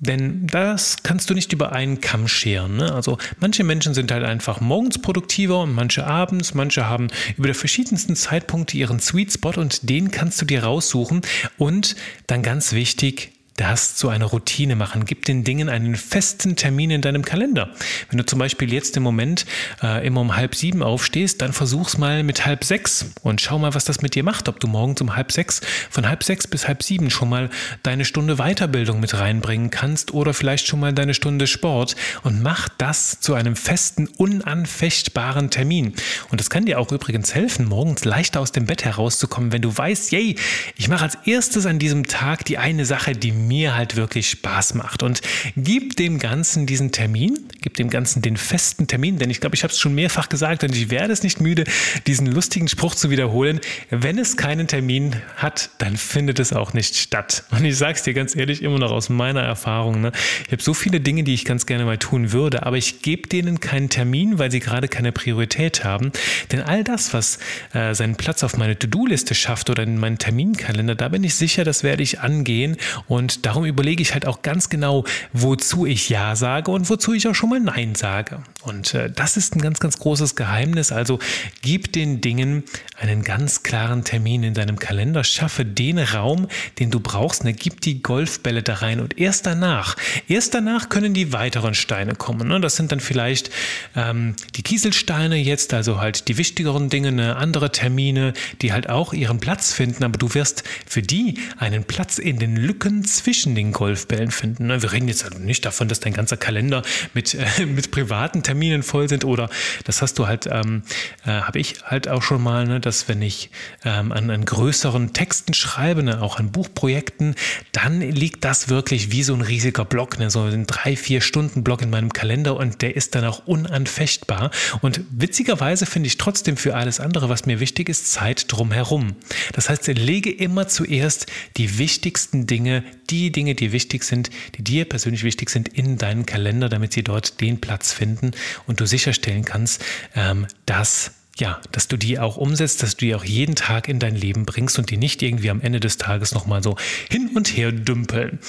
denn 0.01 0.47
das 0.47 1.03
kannst 1.03 1.29
du 1.29 1.35
nicht 1.35 1.53
über 1.53 1.73
einen 1.73 2.01
Kamm 2.01 2.29
scheren. 2.29 2.77
Ne? 2.77 2.95
Also 2.95 3.19
manche 3.41 3.65
Menschen 3.65 3.95
sind 3.95 4.13
halt 4.13 4.25
einfach 4.25 4.61
morgens 4.61 5.01
produktiver 5.01 5.61
und 5.61 5.75
manche 5.75 6.07
abends. 6.07 6.55
Manche 6.55 6.87
haben 6.87 7.09
über 7.37 7.49
die 7.49 7.55
verschiedensten 7.55 8.15
Zeitpunkte 8.15 8.77
ihren 8.77 9.01
Sweet 9.01 9.33
Spot 9.33 9.55
und 9.57 9.89
den 9.89 10.13
kannst 10.13 10.41
du 10.41 10.45
dir 10.45 10.63
raussuchen. 10.63 11.23
Und 11.57 11.97
dann 12.29 12.45
ganz 12.45 12.73
wichtig, 12.73 13.33
das 13.59 13.97
zu 13.97 14.09
einer 14.09 14.27
Routine 14.27 14.77
machen. 14.77 15.05
Gib 15.05 15.25
den 15.25 15.45
Dingen 15.45 15.69
einen 15.69 15.97
festen 15.97 16.57
Termin 16.57 16.91
in 16.91 17.03
deinem 17.03 17.25
Kalender. 17.25 17.71
Wenn 18.09 18.19
du 18.19 18.25
zum 18.25 18.39
Beispiel 18.39 18.73
jetzt 18.73 18.97
im 18.97 19.03
Moment 19.03 19.45
äh, 19.83 20.07
immer 20.07 20.21
um 20.21 20.37
halb 20.37 20.55
sieben 20.55 20.83
aufstehst, 20.83 21.43
dann 21.43 21.53
versuch's 21.53 21.99
mal 21.99 22.23
mit 22.23 22.47
halb 22.47 22.65
sechs 22.65 23.07
und 23.23 23.41
schau 23.41 23.59
mal, 23.59 23.75
was 23.75 23.85
das 23.85 24.01
mit 24.01 24.15
dir 24.15 24.23
macht. 24.23 24.49
Ob 24.49 24.61
du 24.61 24.69
morgens 24.69 25.01
um 25.01 25.17
halb 25.17 25.33
sechs, 25.33 25.61
von 25.91 26.09
halb 26.09 26.23
sechs 26.23 26.47
bis 26.47 26.69
halb 26.69 26.83
sieben 26.83 27.11
schon 27.11 27.29
mal 27.29 27.51
deine 27.83 28.05
Stunde 28.05 28.37
Weiterbildung 28.37 29.01
mit 29.01 29.15
reinbringen 29.15 29.71
kannst 29.71 30.15
oder 30.15 30.33
vielleicht 30.35 30.67
schon 30.67 30.81
mal 30.81 30.93
deine 30.93 31.15
Stunde 31.15 31.47
Sport 31.47 31.97
und 32.23 32.43
mach 32.43 32.69
das 32.79 33.21
zu 33.21 33.35
einem 33.35 33.57
festen, 33.57 34.09
unanfechtbaren 34.17 35.51
Termin. 35.51 35.95
Und 36.31 36.41
das 36.41 36.49
kann 36.49 36.65
dir 36.65 36.79
auch 36.79 36.93
übrigens 36.93 37.35
helfen, 37.35 37.67
morgens 37.67 38.05
leichter 38.05 38.41
aus 38.41 38.53
dem 38.53 38.67
Bett 38.67 38.85
herauszukommen, 38.85 39.53
wenn 39.53 39.63
du 39.63 39.77
weißt, 39.77 40.13
yay, 40.13 40.37
ich 40.77 40.89
mache 40.89 41.05
als 41.05 41.19
erstes 41.25 41.67
an 41.67 41.81
diesem 41.81 42.07
Tag 42.07 42.45
die 42.45 42.59
eine 42.59 42.85
Sache, 42.85 43.13
die 43.13 43.33
mir 43.49 43.75
halt 43.75 43.97
wirklich 43.97 44.31
Spaß 44.31 44.75
macht. 44.75 45.03
Und 45.03 45.21
gib 45.57 45.97
dem 45.97 46.19
Ganzen 46.19 46.67
diesen 46.67 46.93
Termin, 46.93 47.39
gib 47.63 47.75
dem 47.75 47.91
Ganzen 47.91 48.23
den 48.23 48.37
festen 48.37 48.87
Termin, 48.87 49.19
denn 49.19 49.31
ich 49.31 49.41
glaube, 49.41 49.57
ich 49.57 49.63
habe 49.65 49.73
es 49.73 49.79
schon 49.79 49.95
mehrfach 49.95 50.29
gesagt 50.29 50.63
und 50.65 50.77
ich 50.77 50.91
werde 50.91 51.13
es 51.13 51.23
nicht 51.23 51.41
müde, 51.41 51.65
diesen 52.07 52.27
lustigen 52.27 52.69
Spruch 52.69 52.95
zu 52.95 53.11
wiederholen. 53.11 53.61
Wenn 53.91 54.19
es 54.19 54.37
keinen 54.37 54.69
Termin 54.69 55.17
hat, 55.37 55.71
dann 55.79 55.97
findet 55.97 56.39
es 56.39 56.53
auch 56.53 56.73
nicht 56.75 56.97
statt. 56.97 57.45
Und 57.51 57.65
ich 57.65 57.77
sage 57.77 57.95
es 57.95 58.03
dir 58.03 58.15
ganz 58.15 58.37
ehrlich, 58.37 58.63
immer 58.63 58.79
noch 58.79 58.93
aus 58.93 59.09
meiner 59.09 59.43
Erfahrung. 59.43 60.01
Ne? 60.01 60.13
Ich 60.47 60.53
habe 60.53 60.63
so 60.63 60.75
viele 60.75 61.01
Dinge, 61.01 61.25
die 61.25 61.35
ich 61.35 61.45
ganz 61.45 61.67
gerne 61.67 61.85
mal 61.85 61.99
tun 61.99 62.33
würde, 62.33 62.65
aber 62.65 62.77
ich 62.77 63.03
gebe 63.03 63.29
denen 63.29 63.61
keinen 63.61 63.89
Termin, 63.89 64.39
weil 64.39 64.51
sie 64.51 64.61
gerade 64.61 64.89
keine 64.89 65.13
Priorität 65.13 65.85
haben. 65.85 66.13
Denn 66.53 66.61
all 66.61 66.85
das, 66.85 67.15
was 67.15 67.39
äh, 67.73 67.95
seinen 67.95 68.17
Platz 68.17 68.43
auf 68.43 68.57
meine 68.57 68.79
To-Do-Liste 68.79 69.35
schafft 69.35 69.71
oder 69.71 69.83
in 69.83 69.99
meinen 69.99 70.19
Terminkalender, 70.19 70.95
da 70.95 71.09
bin 71.09 71.25
ich 71.25 71.35
sicher, 71.35 71.65
das 71.65 71.83
werde 71.83 72.03
ich 72.03 72.21
angehen 72.21 72.77
und 73.07 73.38
Darum 73.43 73.65
überlege 73.65 74.03
ich 74.03 74.13
halt 74.15 74.27
auch 74.27 74.43
ganz 74.43 74.69
genau, 74.69 75.05
wozu 75.33 75.87
ich 75.87 76.09
Ja 76.09 76.37
sage 76.37 76.71
und 76.71 76.89
wozu 76.91 77.15
ich 77.15 77.27
auch 77.29 77.35
schon 77.35 77.51
mal 77.51 77.61
Nein 77.61 77.95
sage. 77.95 78.43
Und 78.63 78.95
äh, 78.95 79.11
das 79.11 79.37
ist 79.37 79.57
ein 79.57 79.61
ganz, 79.61 79.81
ganz 79.81 79.99
großes 79.99 80.37
Geheimnis. 80.37 80.93
Also 80.93 81.19
gib 81.63 81.93
den 81.93 82.21
Dingen 82.21 82.65
einen 83.01 83.23
ganz 83.23 83.63
klaren 83.63 84.05
Termin 84.05 84.43
in 84.43 84.55
deinem 84.55 84.79
Kalender, 84.79 85.25
schaffe 85.25 85.65
den 85.65 85.99
Raum, 85.99 86.49
den 86.79 86.91
du 86.91 87.01
brauchst, 87.01 87.45
ne, 87.45 87.53
gib 87.53 87.81
die 87.81 88.03
Golfbälle 88.03 88.63
da 88.63 88.75
rein 88.75 89.01
und 89.01 89.19
erst 89.19 89.47
danach, 89.47 89.97
erst 90.29 90.55
danach 90.55 90.89
können 90.89 91.15
die 91.15 91.33
weiteren 91.33 91.75
Steine 91.75 92.15
kommen. 92.15 92.49
Ne? 92.49 92.61
Das 92.61 92.77
sind 92.77 92.93
dann 92.93 93.01
vielleicht 93.01 93.51
ähm, 93.97 94.35
die 94.57 94.63
Kieselsteine 94.63 95.37
jetzt, 95.37 95.73
also 95.73 96.01
halt 96.01 96.29
die 96.29 96.37
wichtigeren 96.37 96.89
Dinge, 96.91 97.13
ne? 97.13 97.37
andere 97.37 97.73
Termine, 97.73 98.33
die 98.61 98.73
halt 98.73 98.89
auch 98.89 99.13
ihren 99.13 99.39
Platz 99.39 99.73
finden, 99.73 100.05
aber 100.05 100.19
du 100.19 100.35
wirst 100.35 100.65
für 100.87 101.03
die 101.03 101.39
einen 101.59 101.85
Platz 101.85 102.19
in 102.19 102.39
den 102.39 102.57
Lücken 102.57 103.05
zwischen 103.05 103.28
den 103.29 103.73
Golfbällen 103.73 104.31
finden. 104.31 104.69
Ne? 104.69 104.83
Wir 104.83 104.93
reden 104.93 105.07
jetzt 105.07 105.25
also 105.25 105.39
nicht 105.39 105.65
davon, 105.67 105.87
dass 105.89 106.01
dein 106.01 106.15
ganzer 106.15 106.39
Kalender 106.39 106.83
mit, 107.13 107.35
äh, 107.35 107.67
mit 107.67 107.91
privaten 107.91 108.43
Terminen 108.43 108.83
voll 108.83 109.09
sind 109.09 109.25
oder 109.25 109.51
das 109.85 110.01
hast 110.01 110.19
du 110.19 110.27
halt, 110.27 110.49
ähm, 110.51 110.83
äh, 111.27 111.31
habe 111.31 111.59
ich 111.59 111.85
halt 111.85 112.09
auch 112.09 112.23
schon 112.23 112.43
mal, 112.43 112.67
ne, 112.67 112.81
dass 112.81 113.07
wenn 113.09 113.21
ich 113.21 113.51
ähm, 113.85 114.13
an, 114.13 114.31
an 114.31 114.45
größeren 114.45 115.13
Texten 115.13 115.53
schreibe, 115.53 116.03
ne, 116.03 116.23
auch 116.23 116.39
an 116.39 116.51
Buchprojekten, 116.53 117.35
dann 117.73 118.01
liegt 118.01 118.45
das 118.45 118.69
wirklich 118.69 119.13
wie 119.13 119.23
so 119.23 119.35
ein 119.35 119.43
riesiger 119.43 119.85
Block, 119.85 120.19
ne, 120.19 120.31
so 120.31 120.43
ein 120.45 120.67
drei, 120.67 120.97
vier 120.97 121.21
Stunden 121.21 121.65
Block 121.65 121.83
in 121.83 121.91
meinem 121.91 122.13
Kalender 122.13 122.57
und 122.57 122.81
der 122.81 122.97
ist 122.97 123.15
dann 123.15 123.25
auch 123.25 123.47
unanfechtbar. 123.47 124.51
Und 124.81 125.01
witzigerweise 125.11 125.85
finde 125.85 126.07
ich 126.07 126.17
trotzdem 126.17 126.57
für 126.57 126.75
alles 126.75 126.99
andere, 126.99 127.29
was 127.29 127.45
mir 127.45 127.61
wichtig 127.61 127.89
ist, 127.89 128.11
Zeit 128.11 128.47
drumherum. 128.49 129.17
Das 129.53 129.69
heißt, 129.69 129.87
lege 129.99 130.31
immer 130.31 130.69
zuerst 130.69 131.27
die 131.57 131.79
wichtigsten 131.79 132.47
Dinge, 132.47 132.85
die 133.11 133.33
Dinge, 133.33 133.55
die 133.55 133.73
wichtig 133.73 134.05
sind, 134.05 134.31
die 134.57 134.63
dir 134.63 134.85
persönlich 134.85 135.25
wichtig 135.25 135.51
sind, 135.51 135.69
in 135.69 135.99
deinen 135.99 136.27
Kalender, 136.27 136.69
damit 136.69 136.93
sie 136.93 137.03
dort 137.03 137.41
den 137.41 137.61
Platz 137.61 137.93
finden 137.93 138.33
und 138.67 138.81
du 138.81 138.87
sicherstellen 138.87 139.45
kannst, 139.45 139.85
ähm, 140.15 140.47
dass 140.67 141.13
ja, 141.41 141.61
dass 141.71 141.87
du 141.87 141.97
die 141.97 142.19
auch 142.19 142.37
umsetzt, 142.37 142.83
dass 142.83 142.97
du 142.97 143.07
die 143.07 143.15
auch 143.15 143.25
jeden 143.25 143.55
Tag 143.55 143.89
in 143.89 144.01
dein 144.01 144.17
Leben 144.17 144.45
bringst 144.45 144.77
und 144.79 144.91
die 144.91 144.97
nicht 144.97 145.23
irgendwie 145.23 145.51
am 145.51 145.61
Ende 145.61 145.79
des 145.79 145.97
Tages 145.97 146.35
nochmal 146.35 146.65
so 146.65 146.77
hin 147.09 147.31
und 147.35 147.57
her 147.57 147.71
dümpeln. 147.71 148.41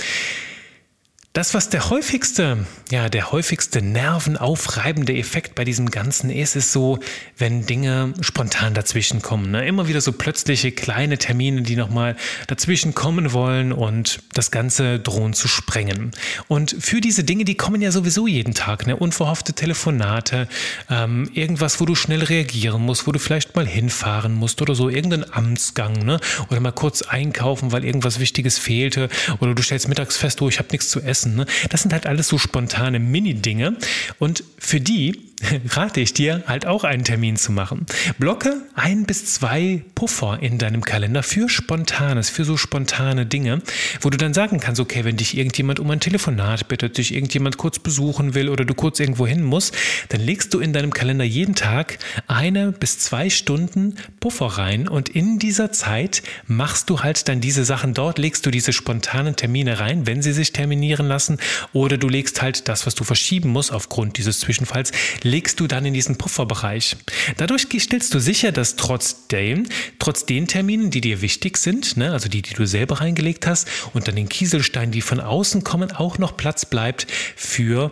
Das, 1.34 1.54
was 1.54 1.70
der 1.70 1.92
häufigste, 1.92 2.66
ja, 2.90 3.08
der 3.08 3.32
häufigste 3.32 3.84
nervenaufreibende 3.84 5.16
Effekt 5.16 5.54
bei 5.54 5.64
diesem 5.64 5.92
Ganzen 5.92 6.32
ist, 6.32 6.56
ist 6.56 6.72
so, 6.72 6.98
wenn 7.38 7.68
Dinge 7.68 8.16
spontan 8.22 8.74
dazwischen 8.74 9.22
kommen. 9.22 9.52
Ne? 9.52 9.68
Immer 9.68 9.88
wieder 9.88 10.02
so 10.02 10.12
plötzliche 10.12 10.72
kleine 10.72 11.20
Termine, 11.20 11.62
die 11.62 11.76
nochmal 11.76 12.16
dazwischen 12.48 12.96
kommen 12.96 13.32
wollen 13.32 13.72
und 13.72 14.24
das 14.34 14.50
Ganze 14.50 15.00
drohen 15.00 15.34
zu 15.34 15.48
sprengen. 15.48 16.14
Und 16.48 16.76
für 16.80 17.00
diese 17.00 17.24
Dinge, 17.24 17.46
die 17.46 17.56
kommen 17.56 17.80
ja 17.80 17.92
sowieso 17.92 18.26
jeden 18.26 18.56
Tag, 18.56 18.88
ne? 18.88 18.96
unverhoffte 18.96 19.54
Telefonate, 19.54 20.48
ähm, 20.90 21.30
irgendwas, 21.36 21.80
wo 21.80 21.86
du 21.86 21.94
schnell 21.94 22.24
reagieren 22.24 22.82
musst, 22.82 23.06
wo 23.06 23.12
du 23.12 23.20
vielleicht 23.20 23.56
mal 23.56 23.68
hinfahren 23.68 24.34
musst 24.34 24.64
oder 24.64 24.74
so, 24.74 24.90
irgendein 24.90 25.32
Amtsgang, 25.32 25.94
ne? 25.94 26.20
oder 26.50 26.60
mal 26.60 26.72
kurz 26.72 27.04
einkaufen, 27.04 27.72
weil 27.72 27.86
irgendwas 27.86 28.20
Wichtiges 28.20 28.58
fehlte, 28.58 29.10
oder 29.42 29.54
du 29.54 29.62
stellst 29.62 29.88
mittags 29.88 30.18
fest, 30.18 30.42
oh, 30.42 30.50
ich 30.50 30.58
habe 30.58 30.70
nichts 30.72 30.90
zu 30.90 31.00
essen 31.02 31.19
essen. 31.20 31.36
Ne? 31.36 31.46
Das 31.70 31.82
sind 31.82 31.94
halt 31.94 32.06
alles 32.06 32.28
so 32.28 32.38
spontane 32.38 33.00
Mini-Dinge. 33.00 33.76
Und 34.18 34.44
für 34.58 34.80
die 34.80 35.29
rate 35.70 36.02
ich 36.02 36.14
dir, 36.14 36.44
halt 36.48 36.66
auch 36.66 36.84
einen 36.84 37.04
Termin 37.04 37.38
zu 37.38 37.52
machen. 37.52 37.86
Blocke 38.18 38.62
ein 38.76 39.06
bis 39.06 39.26
zwei 39.26 39.84
Puffer 39.96 40.40
in 40.42 40.58
deinem 40.58 40.84
Kalender 40.84 41.24
für 41.24 41.50
Spontanes, 41.50 42.30
für 42.30 42.44
so 42.44 42.58
spontane 42.58 43.26
Dinge, 43.26 43.62
wo 44.02 44.10
du 44.10 44.18
dann 44.18 44.34
sagen 44.34 44.60
kannst, 44.60 44.82
okay, 44.82 45.06
wenn 45.06 45.18
dich 45.18 45.38
irgendjemand 45.38 45.80
um 45.80 45.90
ein 45.92 46.00
Telefonat 46.00 46.68
bittet, 46.68 46.98
dich 46.98 47.14
irgendjemand 47.14 47.58
kurz 47.58 47.80
besuchen 47.80 48.34
will 48.34 48.50
oder 48.50 48.66
du 48.66 48.74
kurz 48.74 49.00
irgendwo 49.00 49.28
hin 49.28 49.44
musst, 49.44 49.76
dann 50.10 50.22
legst 50.22 50.54
du 50.54 50.60
in 50.60 50.74
deinem 50.74 50.94
Kalender 50.94 51.26
jeden 51.26 51.56
Tag 51.56 52.00
eine 52.28 52.72
bis 52.72 53.00
zwei 53.00 53.30
Stunden 53.30 53.96
Puffer 54.20 54.48
rein 54.48 54.88
und 54.88 55.10
in 55.10 55.40
dieser 55.40 55.72
Zeit 55.72 56.22
machst 56.48 56.90
du 56.90 57.02
halt 57.02 57.28
dann 57.28 57.42
diese 57.42 57.66
Sachen 57.66 57.94
dort, 57.94 58.20
legst 58.20 58.46
du 58.46 58.52
diese 58.52 58.74
spontanen 58.74 59.36
Termine 59.36 59.80
rein, 59.80 60.06
wenn 60.08 60.22
sie 60.22 60.34
sich 60.34 60.52
terminieren 60.52 61.08
lassen 61.08 61.38
oder 61.74 61.98
du 61.98 62.08
legst 62.10 62.42
halt 62.42 62.68
das, 62.68 62.86
was 62.86 62.96
du 62.96 63.04
verschieben 63.04 63.50
musst 63.50 63.72
aufgrund 63.72 64.18
dieses 64.18 64.40
Zwischenfalls, 64.40 64.92
legst 65.30 65.60
du 65.60 65.68
dann 65.68 65.86
in 65.86 65.94
diesen 65.94 66.18
Pufferbereich. 66.18 66.98
Dadurch 67.38 67.68
stellst 67.80 68.14
du 68.14 68.20
sicher, 68.20 68.52
dass 68.52 68.76
trotzdem, 68.76 69.68
trotz 70.00 70.26
den 70.26 70.48
Terminen, 70.48 70.90
die 70.92 71.02
dir 71.02 71.22
wichtig 71.22 71.58
sind, 71.58 71.96
ne, 71.98 72.12
also 72.12 72.28
die, 72.28 72.42
die 72.42 72.54
du 72.54 72.66
selber 72.66 73.00
reingelegt 73.02 73.48
hast, 73.48 73.68
und 73.94 74.08
dann 74.08 74.16
den 74.16 74.30
Kieselsteinen, 74.30 74.92
die 74.92 75.02
von 75.02 75.20
außen 75.20 75.64
kommen, 75.64 75.92
auch 75.92 76.18
noch 76.18 76.36
Platz 76.36 76.66
bleibt 76.66 77.08
für 77.36 77.92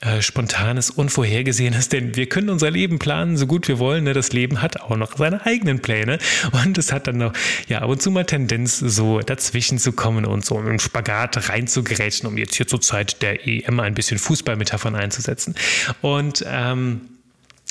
äh, 0.00 0.22
Spontanes, 0.22 0.90
Unvorhergesehenes, 0.90 1.88
denn 1.88 2.14
wir 2.14 2.28
können 2.28 2.50
unser 2.50 2.70
Leben 2.70 3.00
planen, 3.00 3.36
so 3.36 3.46
gut 3.46 3.66
wir 3.66 3.80
wollen. 3.80 4.04
Ne? 4.04 4.12
Das 4.12 4.32
Leben 4.32 4.62
hat 4.62 4.80
auch 4.80 4.96
noch 4.96 5.16
seine 5.16 5.44
eigenen 5.44 5.80
Pläne 5.80 6.18
und 6.64 6.78
es 6.78 6.92
hat 6.92 7.08
dann 7.08 7.18
noch, 7.18 7.32
ja, 7.68 7.80
ab 7.80 7.88
und 7.88 8.00
zu 8.00 8.12
mal 8.12 8.24
Tendenz, 8.24 8.78
so 8.78 9.18
dazwischen 9.20 9.78
zu 9.78 9.92
kommen 9.92 10.24
und 10.24 10.44
so 10.44 10.56
einen 10.58 10.78
Spagat 10.78 11.48
reinzugerätschen, 11.48 12.28
um 12.28 12.38
jetzt 12.38 12.54
hier 12.54 12.68
zur 12.68 12.80
Zeit 12.80 13.22
der 13.22 13.48
EM 13.48 13.80
ein 13.80 13.94
bisschen 13.94 14.18
Fußballmetaphern 14.18 14.94
einzusetzen. 14.94 15.56
Und 16.00 16.44
ähm, 16.46 17.00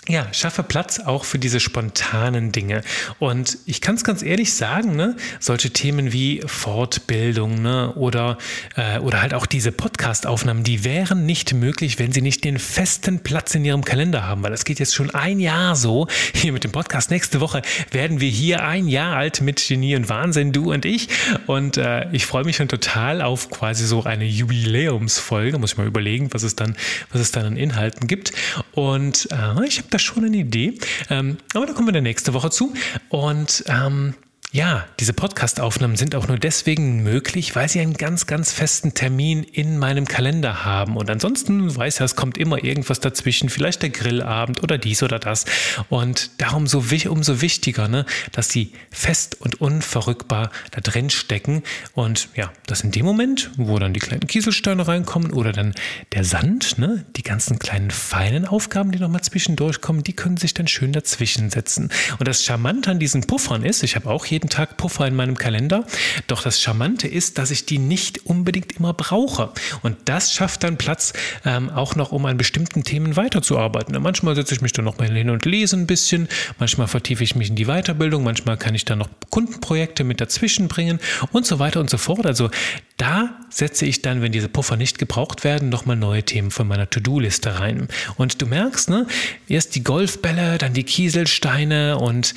ja, 0.07 0.27
schaffe 0.33 0.63
Platz 0.63 0.99
auch 0.99 1.25
für 1.25 1.37
diese 1.37 1.59
spontanen 1.59 2.51
Dinge. 2.51 2.81
Und 3.19 3.57
ich 3.65 3.81
kann 3.81 3.95
es 3.95 4.03
ganz 4.03 4.23
ehrlich 4.23 4.53
sagen, 4.53 4.95
ne, 4.95 5.17
solche 5.39 5.71
Themen 5.71 6.13
wie 6.13 6.41
Fortbildung 6.45 7.61
ne, 7.61 7.93
oder, 7.95 8.37
äh, 8.75 8.99
oder 8.99 9.21
halt 9.21 9.33
auch 9.33 9.45
diese 9.45 9.71
Podcast-Aufnahmen, 9.71 10.63
die 10.63 10.85
wären 10.85 11.25
nicht 11.25 11.53
möglich, 11.53 11.99
wenn 11.99 12.13
sie 12.13 12.21
nicht 12.21 12.45
den 12.45 12.57
festen 12.57 13.19
Platz 13.19 13.53
in 13.55 13.65
ihrem 13.65 13.83
Kalender 13.83 14.25
haben, 14.25 14.43
weil 14.43 14.51
das 14.51 14.63
geht 14.63 14.79
jetzt 14.79 14.95
schon 14.95 15.13
ein 15.13 15.39
Jahr 15.39 15.75
so. 15.75 16.07
Hier 16.33 16.53
mit 16.53 16.63
dem 16.63 16.71
Podcast 16.71 17.11
nächste 17.11 17.41
Woche 17.41 17.61
werden 17.91 18.21
wir 18.21 18.29
hier 18.29 18.63
ein 18.63 18.87
Jahr 18.87 19.17
alt 19.17 19.41
mit 19.41 19.65
Genie 19.67 19.95
und 19.97 20.07
Wahnsinn, 20.07 20.53
du 20.53 20.71
und 20.71 20.85
ich. 20.85 21.09
Und 21.47 21.77
äh, 21.77 22.09
ich 22.11 22.25
freue 22.25 22.45
mich 22.45 22.55
schon 22.55 22.69
total 22.69 23.21
auf 23.21 23.49
quasi 23.49 23.85
so 23.85 24.03
eine 24.03 24.25
Jubiläumsfolge. 24.25 25.59
Muss 25.59 25.73
ich 25.73 25.77
mal 25.77 25.87
überlegen, 25.87 26.33
was 26.33 26.43
es 26.43 26.55
dann, 26.55 26.77
was 27.11 27.19
es 27.19 27.31
dann 27.31 27.45
an 27.45 27.57
Inhalten 27.57 28.07
gibt. 28.07 28.31
Und 28.71 29.27
äh, 29.31 29.65
ich 29.67 29.79
habe 29.79 29.87
da 29.89 29.96
schon 29.99 30.25
eine 30.25 30.37
Idee. 30.37 30.77
Ähm, 31.09 31.37
aber 31.53 31.65
da 31.65 31.73
kommen 31.73 31.87
wir 31.87 31.93
dann 31.93 32.03
nächste 32.03 32.33
Woche 32.33 32.49
zu. 32.49 32.73
Und 33.09 33.63
ähm, 33.67 34.13
ja, 34.53 34.85
diese 35.01 35.11
Podcast-Aufnahmen 35.11 35.97
sind 35.97 36.15
auch 36.15 36.29
nur 36.29 36.39
deswegen 36.39 37.03
möglich, 37.03 37.53
weil 37.57 37.67
sie 37.67 37.81
einen 37.81 37.95
ganz, 37.95 38.27
ganz 38.27 38.53
festen 38.53 38.93
Termin 38.93 39.43
in 39.43 39.77
meinem 39.77 40.05
Kalender 40.05 40.63
haben. 40.63 40.95
Und 40.95 41.09
ansonsten 41.09 41.75
weiß 41.75 41.99
ja, 41.99 42.05
es 42.05 42.15
kommt 42.15 42.37
immer 42.37 42.63
irgendwas 42.63 43.01
dazwischen, 43.01 43.49
vielleicht 43.49 43.81
der 43.81 43.89
Grillabend 43.89 44.63
oder 44.63 44.77
dies 44.77 45.03
oder 45.03 45.19
das. 45.19 45.43
Und 45.89 46.31
darum 46.37 46.65
so, 46.65 46.85
umso 47.09 47.41
wichtiger, 47.41 47.89
ne, 47.89 48.05
dass 48.31 48.47
sie 48.49 48.71
fest 48.89 49.35
und 49.41 49.59
unverrückbar 49.59 50.49
da 50.71 50.79
drin 50.79 51.09
stecken. 51.09 51.61
Und 51.93 52.29
ja, 52.35 52.53
das 52.67 52.81
in 52.81 52.91
dem 52.91 53.05
Moment, 53.05 53.51
wo 53.57 53.77
dann 53.79 53.93
die 53.93 53.99
kleinen 53.99 54.27
Kieselsteine 54.27 54.87
reinkommen 54.87 55.33
oder 55.33 55.51
dann 55.51 55.75
der 56.13 56.23
Sand, 56.23 56.77
ne, 56.77 57.05
die 57.17 57.23
ganzen 57.23 57.59
kleinen 57.59 57.91
feinen 57.91 58.45
Aufgaben, 58.45 58.93
die 58.93 58.99
nochmal 58.99 59.21
zwischendurch 59.21 59.81
kommen, 59.81 60.03
die 60.03 60.13
können 60.13 60.37
sich 60.37 60.53
dann 60.53 60.69
schön 60.69 60.93
dazwischen 60.93 61.49
setzen. 61.49 61.91
Und 62.17 62.29
das 62.29 62.45
Charmante 62.45 62.91
an 62.91 62.99
diesen 62.99 63.27
Puffern 63.27 63.63
ist, 63.63 63.83
ich 63.83 63.97
habe 63.97 64.09
auch 64.09 64.23
hier 64.23 64.36
jeden 64.37 64.49
Tag 64.49 64.77
Puffer 64.77 65.07
in 65.07 65.15
meinem 65.15 65.35
Kalender. 65.35 65.83
Doch 66.27 66.43
das 66.43 66.61
Charmante 66.61 67.07
ist, 67.07 67.39
dass 67.39 67.49
ich 67.49 67.65
die 67.65 67.79
nicht 67.79 68.27
unbedingt 68.27 68.73
immer 68.73 68.93
brauche. 68.93 69.49
Und 69.81 69.97
das 70.05 70.31
schafft 70.31 70.63
dann 70.63 70.77
Platz 70.77 71.13
ähm, 71.43 71.71
auch 71.71 71.95
noch, 71.95 72.11
um 72.11 72.23
an 72.27 72.37
bestimmten 72.37 72.83
Themen 72.83 73.15
weiterzuarbeiten. 73.15 73.99
Manchmal 73.99 74.35
setze 74.35 74.53
ich 74.53 74.61
mich 74.61 74.73
dann 74.73 74.85
noch 74.85 74.99
mal 74.99 75.11
hin 75.11 75.31
und 75.31 75.45
lese 75.45 75.75
ein 75.75 75.87
bisschen. 75.87 76.27
Manchmal 76.59 76.87
vertiefe 76.87 77.23
ich 77.23 77.35
mich 77.35 77.49
in 77.49 77.55
die 77.55 77.65
Weiterbildung. 77.65 78.23
Manchmal 78.23 78.57
kann 78.57 78.75
ich 78.75 78.85
dann 78.85 78.99
noch 78.99 79.09
Kundenprojekte 79.31 80.03
mit 80.03 80.21
dazwischen 80.21 80.67
bringen 80.67 80.99
und 81.31 81.47
so 81.47 81.57
weiter 81.57 81.79
und 81.79 81.89
so 81.89 81.97
fort. 81.97 82.27
Also 82.27 82.51
da 82.97 83.39
setze 83.49 83.87
ich 83.87 84.03
dann, 84.03 84.21
wenn 84.21 84.31
diese 84.31 84.49
Puffer 84.49 84.77
nicht 84.77 84.99
gebraucht 84.99 85.43
werden, 85.43 85.69
nochmal 85.69 85.95
neue 85.95 86.21
Themen 86.21 86.51
von 86.51 86.67
meiner 86.67 86.87
To-Do-Liste 86.87 87.59
rein. 87.59 87.87
Und 88.17 88.39
du 88.39 88.45
merkst, 88.45 88.91
ne, 88.91 89.07
erst 89.47 89.73
die 89.73 89.83
Golfbälle, 89.83 90.59
dann 90.59 90.73
die 90.73 90.83
Kieselsteine 90.83 91.97
und 91.97 92.35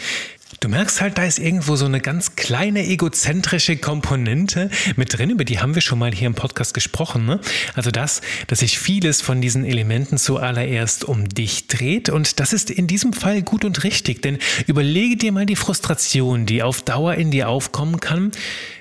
Du 0.58 0.68
merkst 0.68 1.00
halt, 1.00 1.16
da 1.16 1.24
ist 1.24 1.38
irgendwo 1.38 1.76
so 1.76 1.84
eine 1.84 2.00
ganz 2.00 2.34
kleine 2.34 2.84
egozentrische 2.84 3.76
Komponente 3.76 4.68
mit 4.96 5.16
drin, 5.16 5.30
über 5.30 5.44
die 5.44 5.60
haben 5.60 5.76
wir 5.76 5.80
schon 5.80 6.00
mal 6.00 6.12
hier 6.12 6.26
im 6.26 6.34
Podcast 6.34 6.74
gesprochen. 6.74 7.24
Ne? 7.24 7.40
Also 7.74 7.92
das, 7.92 8.20
dass 8.48 8.58
sich 8.58 8.78
vieles 8.78 9.22
von 9.22 9.40
diesen 9.40 9.64
Elementen 9.64 10.18
zuallererst 10.18 11.04
um 11.04 11.28
dich 11.28 11.68
dreht 11.68 12.08
und 12.08 12.40
das 12.40 12.52
ist 12.52 12.68
in 12.68 12.88
diesem 12.88 13.12
Fall 13.12 13.42
gut 13.42 13.64
und 13.64 13.84
richtig, 13.84 14.22
denn 14.22 14.38
überlege 14.66 15.16
dir 15.16 15.30
mal 15.30 15.46
die 15.46 15.56
Frustration, 15.56 16.46
die 16.46 16.64
auf 16.64 16.82
Dauer 16.82 17.14
in 17.14 17.30
dir 17.30 17.48
aufkommen 17.48 18.00
kann, 18.00 18.32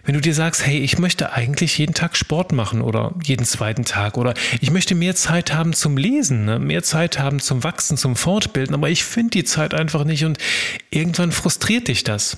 wenn 0.06 0.16
du 0.16 0.22
dir 0.22 0.34
sagst, 0.34 0.66
hey, 0.66 0.80
ich 0.80 0.98
möchte 0.98 1.34
eigentlich 1.34 1.78
jeden 1.78 1.94
Tag 1.94 2.18
Sport 2.18 2.52
machen 2.52 2.82
oder 2.82 3.14
jeden 3.24 3.46
zweiten 3.46 3.86
Tag 3.86 4.18
oder 4.18 4.34
ich 4.60 4.72
möchte 4.72 4.96
mehr 4.96 5.16
Zeit 5.16 5.54
haben 5.54 5.74
zum 5.74 5.98
Lesen, 5.98 6.46
ne? 6.46 6.58
mehr 6.58 6.82
Zeit 6.82 7.20
haben 7.20 7.40
zum 7.40 7.64
Wachsen, 7.64 7.96
zum 7.96 8.16
Fortbilden, 8.16 8.74
aber 8.74 8.90
ich 8.90 9.04
finde 9.04 9.32
die 9.32 9.44
Zeit 9.44 9.76
einfach 9.76 10.04
nicht 10.04 10.26
und 10.26 10.40
irgendwann 10.90 11.32
frustriert 11.32 11.59
dich 11.88 12.04
das, 12.04 12.38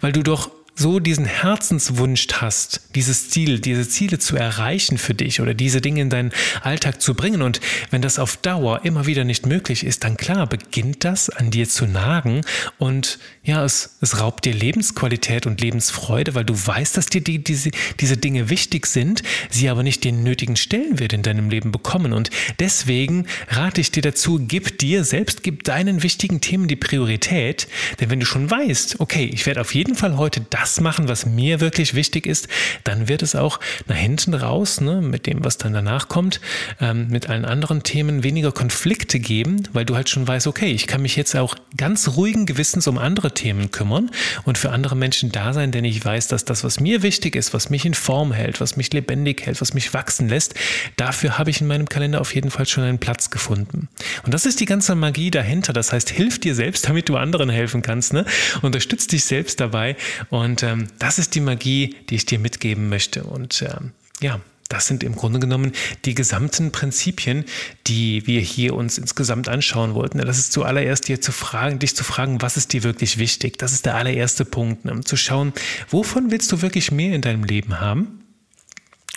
weil 0.00 0.12
du 0.12 0.22
doch 0.22 0.50
so 0.82 0.98
diesen 0.98 1.26
Herzenswunsch 1.26 2.26
hast, 2.34 2.80
dieses 2.96 3.30
Ziel, 3.30 3.60
diese 3.60 3.88
Ziele 3.88 4.18
zu 4.18 4.36
erreichen 4.36 4.98
für 4.98 5.14
dich 5.14 5.40
oder 5.40 5.54
diese 5.54 5.80
Dinge 5.80 6.00
in 6.00 6.10
deinen 6.10 6.32
Alltag 6.60 7.00
zu 7.00 7.14
bringen. 7.14 7.40
Und 7.40 7.60
wenn 7.90 8.02
das 8.02 8.18
auf 8.18 8.36
Dauer 8.36 8.84
immer 8.84 9.06
wieder 9.06 9.22
nicht 9.22 9.46
möglich 9.46 9.86
ist, 9.86 10.02
dann 10.02 10.16
klar, 10.16 10.48
beginnt 10.48 11.04
das 11.04 11.30
an 11.30 11.52
dir 11.52 11.68
zu 11.68 11.86
nagen. 11.86 12.40
Und 12.78 13.20
ja, 13.44 13.64
es, 13.64 13.96
es 14.00 14.18
raubt 14.18 14.44
dir 14.44 14.52
Lebensqualität 14.52 15.46
und 15.46 15.60
Lebensfreude, 15.60 16.34
weil 16.34 16.44
du 16.44 16.54
weißt, 16.54 16.96
dass 16.96 17.06
dir 17.06 17.20
die, 17.20 17.42
diese, 17.42 17.70
diese 18.00 18.16
Dinge 18.16 18.50
wichtig 18.50 18.86
sind, 18.86 19.22
sie 19.50 19.68
aber 19.68 19.84
nicht 19.84 20.02
den 20.02 20.24
nötigen 20.24 20.56
Stellenwert 20.56 21.12
in 21.12 21.22
deinem 21.22 21.48
Leben 21.48 21.70
bekommen. 21.70 22.12
Und 22.12 22.30
deswegen 22.58 23.26
rate 23.48 23.80
ich 23.80 23.92
dir 23.92 24.02
dazu, 24.02 24.40
gib 24.44 24.78
dir 24.78 25.04
selbst, 25.04 25.44
gib 25.44 25.62
deinen 25.62 26.02
wichtigen 26.02 26.40
Themen 26.40 26.66
die 26.66 26.74
Priorität, 26.74 27.68
denn 28.00 28.10
wenn 28.10 28.18
du 28.18 28.26
schon 28.26 28.50
weißt, 28.50 28.98
okay, 28.98 29.30
ich 29.32 29.46
werde 29.46 29.60
auf 29.60 29.74
jeden 29.74 29.94
Fall 29.94 30.16
heute 30.16 30.44
das 30.50 30.71
machen, 30.80 31.08
was 31.08 31.26
mir 31.26 31.60
wirklich 31.60 31.94
wichtig 31.94 32.26
ist, 32.26 32.48
dann 32.84 33.08
wird 33.08 33.22
es 33.22 33.34
auch 33.34 33.60
nach 33.86 33.96
hinten 33.96 34.34
raus, 34.34 34.80
ne, 34.80 35.00
mit 35.00 35.26
dem, 35.26 35.44
was 35.44 35.58
dann 35.58 35.72
danach 35.72 36.08
kommt, 36.08 36.40
ähm, 36.80 37.08
mit 37.08 37.28
allen 37.28 37.44
anderen 37.44 37.82
Themen 37.82 38.22
weniger 38.22 38.52
Konflikte 38.52 39.18
geben, 39.18 39.62
weil 39.72 39.84
du 39.84 39.94
halt 39.94 40.08
schon 40.08 40.26
weißt, 40.26 40.46
okay, 40.46 40.72
ich 40.72 40.86
kann 40.86 41.02
mich 41.02 41.16
jetzt 41.16 41.36
auch 41.36 41.54
ganz 41.76 42.08
ruhigen 42.16 42.46
Gewissens 42.46 42.86
um 42.86 42.98
andere 42.98 43.32
Themen 43.34 43.70
kümmern 43.70 44.10
und 44.44 44.58
für 44.58 44.70
andere 44.70 44.96
Menschen 44.96 45.32
da 45.32 45.52
sein, 45.52 45.72
denn 45.72 45.84
ich 45.84 46.04
weiß, 46.04 46.28
dass 46.28 46.44
das, 46.44 46.64
was 46.64 46.80
mir 46.80 47.02
wichtig 47.02 47.36
ist, 47.36 47.54
was 47.54 47.70
mich 47.70 47.84
in 47.84 47.94
Form 47.94 48.32
hält, 48.32 48.60
was 48.60 48.76
mich 48.76 48.92
lebendig 48.92 49.46
hält, 49.46 49.60
was 49.60 49.74
mich 49.74 49.94
wachsen 49.94 50.28
lässt, 50.28 50.54
dafür 50.96 51.38
habe 51.38 51.50
ich 51.50 51.60
in 51.60 51.66
meinem 51.66 51.88
Kalender 51.88 52.20
auf 52.20 52.34
jeden 52.34 52.50
Fall 52.50 52.66
schon 52.66 52.84
einen 52.84 52.98
Platz 52.98 53.30
gefunden. 53.30 53.88
Und 54.24 54.34
das 54.34 54.46
ist 54.46 54.60
die 54.60 54.66
ganze 54.66 54.94
Magie 54.94 55.30
dahinter. 55.30 55.72
Das 55.72 55.92
heißt, 55.92 56.10
hilf 56.10 56.38
dir 56.38 56.54
selbst, 56.54 56.88
damit 56.88 57.08
du 57.08 57.16
anderen 57.16 57.50
helfen 57.50 57.82
kannst. 57.82 58.12
Ne? 58.12 58.24
Unterstütz 58.62 59.06
dich 59.06 59.24
selbst 59.24 59.60
dabei. 59.60 59.96
Und 60.30 60.51
ähm, 60.62 60.88
das 60.98 61.18
ist 61.18 61.34
die 61.34 61.40
Magie, 61.40 61.96
die 62.10 62.16
ich 62.16 62.26
dir 62.26 62.38
mitgeben 62.38 62.88
möchte. 62.88 63.24
Und 63.24 63.62
ähm, 63.62 63.92
ja, 64.20 64.40
das 64.72 64.86
sind 64.86 65.04
im 65.04 65.14
Grunde 65.14 65.38
genommen 65.38 65.72
die 66.06 66.14
gesamten 66.14 66.72
Prinzipien, 66.72 67.44
die 67.86 68.26
wir 68.26 68.40
hier 68.40 68.74
uns 68.74 68.96
insgesamt 68.96 69.48
anschauen 69.48 69.94
wollten. 69.94 70.18
Das 70.18 70.38
ist 70.38 70.52
zuallererst 70.52 71.08
dir 71.08 71.20
zu 71.20 71.30
fragen, 71.30 71.78
dich 71.78 71.94
zu 71.94 72.04
fragen, 72.04 72.40
was 72.40 72.56
ist 72.56 72.72
dir 72.72 72.82
wirklich 72.82 73.18
wichtig? 73.18 73.58
Das 73.58 73.72
ist 73.72 73.84
der 73.84 73.96
allererste 73.96 74.46
Punkt, 74.46 74.86
ne? 74.86 75.02
zu 75.02 75.16
schauen, 75.16 75.52
wovon 75.90 76.30
willst 76.30 76.50
du 76.52 76.62
wirklich 76.62 76.90
mehr 76.90 77.14
in 77.14 77.20
deinem 77.20 77.44
Leben 77.44 77.80
haben? 77.80 78.21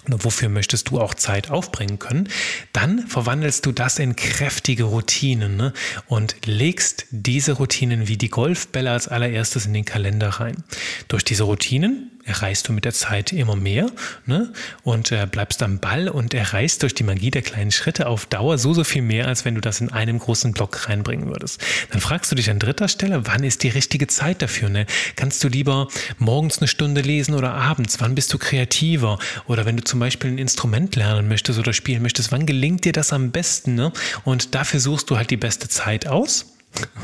Wofür 0.09 0.49
möchtest 0.49 0.89
du 0.89 0.99
auch 0.99 1.13
Zeit 1.13 1.49
aufbringen 1.49 1.99
können? 1.99 2.29
Dann 2.73 3.07
verwandelst 3.07 3.65
du 3.65 3.71
das 3.71 3.99
in 3.99 4.15
kräftige 4.15 4.85
Routinen 4.85 5.57
ne? 5.57 5.73
und 6.07 6.35
legst 6.45 7.05
diese 7.11 7.53
Routinen 7.53 8.07
wie 8.07 8.17
die 8.17 8.29
Golfbälle 8.29 8.91
als 8.91 9.07
allererstes 9.07 9.65
in 9.65 9.73
den 9.73 9.85
Kalender 9.85 10.29
rein. 10.29 10.63
Durch 11.07 11.23
diese 11.23 11.43
Routinen 11.43 12.11
erreichst 12.25 12.67
du 12.67 12.73
mit 12.73 12.85
der 12.85 12.93
Zeit 12.93 13.31
immer 13.31 13.55
mehr 13.55 13.89
ne? 14.25 14.51
und 14.83 15.11
äh, 15.11 15.27
bleibst 15.29 15.61
am 15.63 15.79
Ball 15.79 16.09
und 16.09 16.33
erreichst 16.33 16.81
durch 16.81 16.93
die 16.93 17.03
Magie 17.03 17.31
der 17.31 17.43
kleinen 17.43 17.71
Schritte 17.71 18.07
auf 18.07 18.25
Dauer 18.25 18.57
so, 18.57 18.73
so 18.73 18.83
viel 18.83 19.03
mehr, 19.03 19.27
als 19.27 19.45
wenn 19.45 19.55
du 19.55 19.61
das 19.61 19.79
in 19.79 19.91
einem 19.91 20.19
großen 20.19 20.51
Block 20.51 20.89
reinbringen 20.89 21.29
würdest. 21.29 21.63
Dann 21.91 22.01
fragst 22.01 22.31
du 22.31 22.35
dich 22.35 22.49
an 22.49 22.59
dritter 22.59 22.87
Stelle, 22.87 23.27
wann 23.27 23.43
ist 23.43 23.63
die 23.63 23.69
richtige 23.69 24.07
Zeit 24.07 24.41
dafür? 24.41 24.69
Ne? 24.69 24.87
Kannst 25.15 25.43
du 25.43 25.47
lieber 25.47 25.87
morgens 26.17 26.57
eine 26.57 26.67
Stunde 26.67 27.01
lesen 27.01 27.35
oder 27.35 27.53
abends? 27.53 28.01
Wann 28.01 28.15
bist 28.15 28.33
du 28.33 28.37
kreativer? 28.37 29.19
Oder 29.47 29.65
wenn 29.65 29.77
du 29.77 29.83
zum 29.83 29.99
Beispiel 29.99 30.31
ein 30.31 30.37
Instrument 30.39 30.95
lernen 30.95 31.27
möchtest 31.27 31.59
oder 31.59 31.73
spielen 31.73 32.01
möchtest, 32.01 32.31
wann 32.31 32.45
gelingt 32.45 32.85
dir 32.85 32.93
das 32.93 33.13
am 33.13 33.31
besten? 33.31 33.75
Ne? 33.75 33.91
Und 34.23 34.55
dafür 34.55 34.79
suchst 34.79 35.09
du 35.09 35.17
halt 35.17 35.29
die 35.29 35.37
beste 35.37 35.69
Zeit 35.69 36.07
aus. 36.07 36.45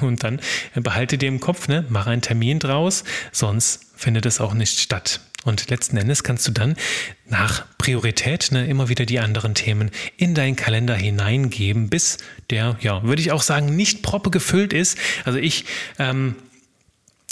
Und 0.02 0.24
dann 0.24 0.42
behalte 0.76 1.18
dir 1.18 1.30
im 1.30 1.40
Kopf, 1.40 1.68
ne, 1.68 1.86
mach 1.90 2.08
einen 2.08 2.22
Termin 2.22 2.60
draus, 2.60 3.04
sonst 3.32 3.91
findet 4.02 4.26
es 4.26 4.42
auch 4.42 4.54
nicht 4.54 4.80
statt. 4.80 5.22
Und 5.44 5.70
letzten 5.70 5.98
Endes 5.98 6.24
kannst 6.24 6.48
du 6.48 6.52
dann 6.52 6.76
nach 7.28 7.66
Priorität 7.78 8.52
ne, 8.52 8.68
immer 8.68 8.90
wieder 8.90 9.06
die 9.06 9.20
anderen 9.20 9.56
Themen 9.56 9.90
in 10.18 10.36
deinen 10.36 10.56
Kalender 10.56 10.96
hineingeben, 10.96 11.90
bis 11.90 12.18
der, 12.50 12.78
ja, 12.82 13.04
würde 13.04 13.22
ich 13.22 13.32
auch 13.32 13.42
sagen, 13.42 13.76
nicht 13.76 14.04
proppe 14.04 14.30
gefüllt 14.30 14.72
ist. 14.72 14.98
Also 15.26 15.40
ich 15.40 15.66
ähm, 15.98 16.36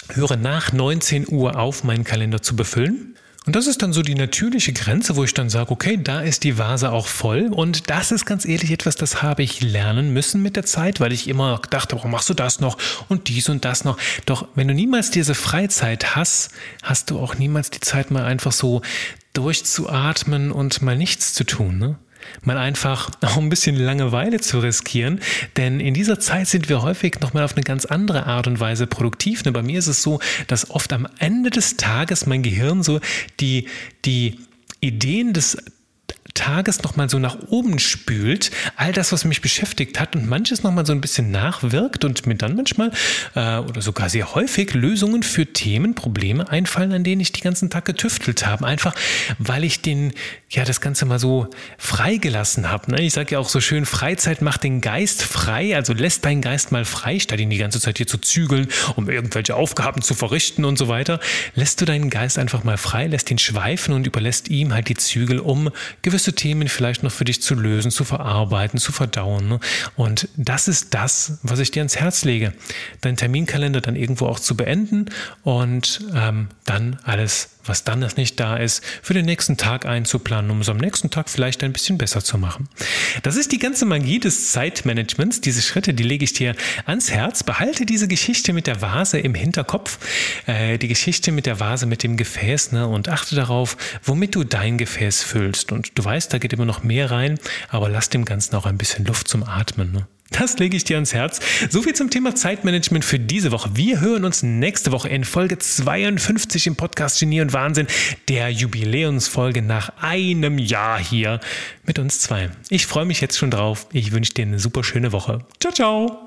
höre 0.09 0.37
nach 0.37 0.73
19 0.73 1.27
Uhr 1.27 1.59
auf, 1.59 1.83
meinen 1.83 2.03
Kalender 2.03 2.41
zu 2.41 2.55
befüllen. 2.55 3.15
Und 3.45 3.55
das 3.55 3.67
ist 3.67 3.81
dann 3.81 3.93
so 3.93 4.01
die 4.01 4.15
natürliche 4.15 4.73
Grenze, 4.73 5.15
wo 5.15 5.23
ich 5.23 5.33
dann 5.33 5.49
sage, 5.49 5.71
okay, 5.71 5.97
da 6.01 6.21
ist 6.21 6.43
die 6.43 6.57
Vase 6.57 6.91
auch 6.91 7.07
voll. 7.07 7.47
Und 7.47 7.89
das 7.89 8.11
ist 8.11 8.25
ganz 8.25 8.45
ehrlich 8.45 8.71
etwas, 8.71 8.95
das 8.95 9.21
habe 9.21 9.43
ich 9.43 9.61
lernen 9.61 10.11
müssen 10.11 10.41
mit 10.41 10.55
der 10.55 10.65
Zeit, 10.65 10.99
weil 10.99 11.13
ich 11.13 11.27
immer 11.27 11.61
dachte, 11.69 11.95
warum 11.95 12.11
machst 12.11 12.29
du 12.29 12.33
das 12.33 12.59
noch 12.59 12.77
und 13.07 13.29
dies 13.29 13.47
und 13.49 13.63
das 13.63 13.85
noch. 13.85 13.97
Doch 14.25 14.47
wenn 14.55 14.67
du 14.67 14.73
niemals 14.73 15.09
diese 15.09 15.35
Freizeit 15.35 16.15
hast, 16.15 16.51
hast 16.83 17.09
du 17.11 17.19
auch 17.19 17.35
niemals 17.35 17.69
die 17.69 17.79
Zeit 17.79 18.11
mal 18.11 18.25
einfach 18.25 18.51
so 18.51 18.81
durchzuatmen 19.33 20.51
und 20.51 20.81
mal 20.81 20.97
nichts 20.97 21.33
zu 21.33 21.45
tun. 21.45 21.77
Ne? 21.77 21.97
Mal 22.43 22.57
einfach 22.57 23.09
auch 23.21 23.37
ein 23.37 23.49
bisschen 23.49 23.75
Langeweile 23.75 24.39
zu 24.39 24.59
riskieren, 24.59 25.19
denn 25.57 25.79
in 25.79 25.93
dieser 25.93 26.19
Zeit 26.19 26.47
sind 26.47 26.69
wir 26.69 26.81
häufig 26.81 27.19
nochmal 27.19 27.43
auf 27.43 27.55
eine 27.55 27.63
ganz 27.63 27.85
andere 27.85 28.25
Art 28.25 28.47
und 28.47 28.59
Weise 28.59 28.87
produktiv. 28.87 29.45
Ne, 29.45 29.51
bei 29.51 29.61
mir 29.61 29.79
ist 29.79 29.87
es 29.87 30.01
so, 30.01 30.19
dass 30.47 30.69
oft 30.69 30.93
am 30.93 31.07
Ende 31.19 31.49
des 31.49 31.77
Tages 31.77 32.25
mein 32.25 32.43
Gehirn 32.43 32.83
so 32.83 32.99
die, 33.39 33.67
die 34.05 34.39
Ideen 34.81 35.33
des 35.33 35.57
Tages 36.33 36.83
nochmal 36.83 37.09
so 37.09 37.19
nach 37.19 37.37
oben 37.49 37.79
spült, 37.79 38.51
all 38.77 38.93
das, 38.93 39.11
was 39.11 39.25
mich 39.25 39.41
beschäftigt 39.41 39.99
hat 39.99 40.15
und 40.15 40.27
manches 40.27 40.63
nochmal 40.63 40.85
so 40.85 40.93
ein 40.93 41.01
bisschen 41.01 41.31
nachwirkt 41.31 42.05
und 42.05 42.25
mir 42.27 42.35
dann 42.35 42.55
manchmal 42.55 42.91
äh, 43.35 43.57
oder 43.57 43.81
sogar 43.81 44.09
sehr 44.09 44.35
häufig 44.35 44.73
Lösungen 44.73 45.23
für 45.23 45.47
Themen, 45.47 45.95
Probleme 45.95 46.49
einfallen, 46.49 46.93
an 46.93 47.03
denen 47.03 47.19
ich 47.19 47.33
die 47.33 47.41
ganzen 47.41 47.69
Tag 47.69 47.85
getüftelt 47.85 48.45
habe. 48.45 48.65
Einfach, 48.65 48.95
weil 49.37 49.65
ich 49.65 49.81
den, 49.81 50.13
ja, 50.51 50.65
das 50.65 50.81
Ganze 50.81 51.05
mal 51.05 51.19
so 51.19 51.47
freigelassen 51.77 52.71
habe. 52.71 52.91
Ne? 52.91 53.01
Ich 53.01 53.13
sage 53.13 53.33
ja 53.33 53.39
auch 53.39 53.49
so 53.49 53.61
schön, 53.61 53.85
Freizeit 53.85 54.41
macht 54.41 54.63
den 54.63 54.81
Geist 54.81 55.21
frei, 55.21 55.75
also 55.75 55.93
lässt 55.93 56.25
deinen 56.25 56.41
Geist 56.41 56.71
mal 56.71 56.85
frei, 56.85 57.19
statt 57.19 57.39
ihn 57.39 57.51
die 57.51 57.57
ganze 57.57 57.79
Zeit 57.79 57.97
hier 57.97 58.07
zu 58.07 58.17
zügeln, 58.17 58.67
um 58.95 59.09
irgendwelche 59.09 59.55
Aufgaben 59.55 60.01
zu 60.01 60.15
verrichten 60.15 60.65
und 60.65 60.77
so 60.77 60.87
weiter. 60.87 61.19
Lässt 61.53 61.81
du 61.81 61.85
deinen 61.85 62.09
Geist 62.09 62.39
einfach 62.39 62.63
mal 62.63 62.77
frei, 62.77 63.05
lässt 63.05 63.29
ihn 63.29 63.37
schweifen 63.37 63.93
und 63.93 64.07
überlässt 64.07 64.47
ihm 64.49 64.73
halt 64.73 64.89
die 64.89 64.95
Zügel, 64.95 65.39
um 65.39 65.69
gewisse 66.01 66.33
Themen 66.33 66.67
vielleicht 66.67 67.03
noch 67.03 67.11
für 67.11 67.25
dich 67.25 67.43
zu 67.43 67.53
lösen, 67.53 67.91
zu 67.91 68.03
verarbeiten, 68.03 68.79
zu 68.79 68.91
verdauen. 68.91 69.49
Ne? 69.49 69.59
Und 69.95 70.29
das 70.35 70.67
ist 70.67 70.95
das, 70.95 71.37
was 71.43 71.59
ich 71.59 71.69
dir 71.69 71.81
ans 71.81 71.97
Herz 71.97 72.25
lege. 72.25 72.53
Deinen 73.01 73.17
Terminkalender 73.17 73.81
dann 73.81 73.95
irgendwo 73.95 74.25
auch 74.25 74.39
zu 74.39 74.57
beenden 74.57 75.05
und 75.43 76.01
ähm, 76.15 76.47
dann 76.65 76.97
alles 77.03 77.58
was 77.63 77.83
dann 77.83 77.99
nicht 78.15 78.39
da 78.39 78.57
ist, 78.57 78.83
für 79.01 79.13
den 79.13 79.25
nächsten 79.25 79.57
Tag 79.57 79.85
einzuplanen, 79.85 80.49
um 80.51 80.61
es 80.61 80.69
am 80.69 80.77
nächsten 80.77 81.09
Tag 81.09 81.29
vielleicht 81.29 81.63
ein 81.63 81.73
bisschen 81.73 81.97
besser 81.97 82.23
zu 82.23 82.37
machen. 82.37 82.69
Das 83.23 83.35
ist 83.35 83.51
die 83.51 83.59
ganze 83.59 83.85
Magie 83.85 84.19
des 84.19 84.51
Zeitmanagements. 84.51 85.41
Diese 85.41 85.61
Schritte, 85.61 85.93
die 85.93 86.03
lege 86.03 86.23
ich 86.23 86.33
dir 86.33 86.55
ans 86.85 87.11
Herz. 87.11 87.43
Behalte 87.43 87.85
diese 87.85 88.07
Geschichte 88.07 88.53
mit 88.53 88.67
der 88.67 88.81
Vase 88.81 89.19
im 89.19 89.33
Hinterkopf, 89.33 89.99
äh, 90.47 90.77
die 90.77 90.87
Geschichte 90.87 91.31
mit 91.31 91.45
der 91.45 91.59
Vase 91.59 91.85
mit 91.85 92.03
dem 92.03 92.17
Gefäß 92.17 92.71
ne, 92.71 92.87
und 92.87 93.09
achte 93.09 93.35
darauf, 93.35 93.77
womit 94.03 94.35
du 94.35 94.43
dein 94.43 94.77
Gefäß 94.77 95.23
füllst. 95.23 95.71
Und 95.71 95.97
du 95.97 96.03
weißt, 96.03 96.33
da 96.33 96.37
geht 96.37 96.53
immer 96.53 96.65
noch 96.65 96.83
mehr 96.83 97.11
rein, 97.11 97.39
aber 97.69 97.89
lass 97.89 98.09
dem 98.09 98.25
Ganzen 98.25 98.55
auch 98.55 98.65
ein 98.65 98.77
bisschen 98.77 99.05
Luft 99.05 99.27
zum 99.27 99.43
Atmen. 99.43 99.91
Ne? 99.91 100.07
Das 100.31 100.57
lege 100.59 100.77
ich 100.77 100.83
dir 100.83 100.97
ans 100.97 101.13
Herz. 101.13 101.39
So 101.69 101.81
viel 101.81 101.93
zum 101.93 102.09
Thema 102.09 102.35
Zeitmanagement 102.35 103.03
für 103.03 103.19
diese 103.19 103.51
Woche. 103.51 103.71
Wir 103.73 103.99
hören 103.99 104.25
uns 104.25 104.43
nächste 104.43 104.91
Woche 104.91 105.09
in 105.09 105.23
Folge 105.23 105.57
52 105.57 106.67
im 106.67 106.75
Podcast 106.75 107.19
Genie 107.19 107.41
und 107.41 107.53
Wahnsinn, 107.53 107.87
der 108.27 108.49
Jubiläumsfolge 108.49 109.61
nach 109.61 109.91
einem 110.01 110.57
Jahr 110.57 110.99
hier 110.99 111.39
mit 111.85 111.99
uns 111.99 112.19
zwei. 112.19 112.49
Ich 112.69 112.85
freue 112.85 113.05
mich 113.05 113.21
jetzt 113.21 113.37
schon 113.37 113.51
drauf. 113.51 113.87
Ich 113.91 114.11
wünsche 114.11 114.33
dir 114.33 114.43
eine 114.43 114.59
super 114.59 114.83
schöne 114.83 115.11
Woche. 115.11 115.39
Ciao, 115.59 115.73
ciao. 115.73 116.17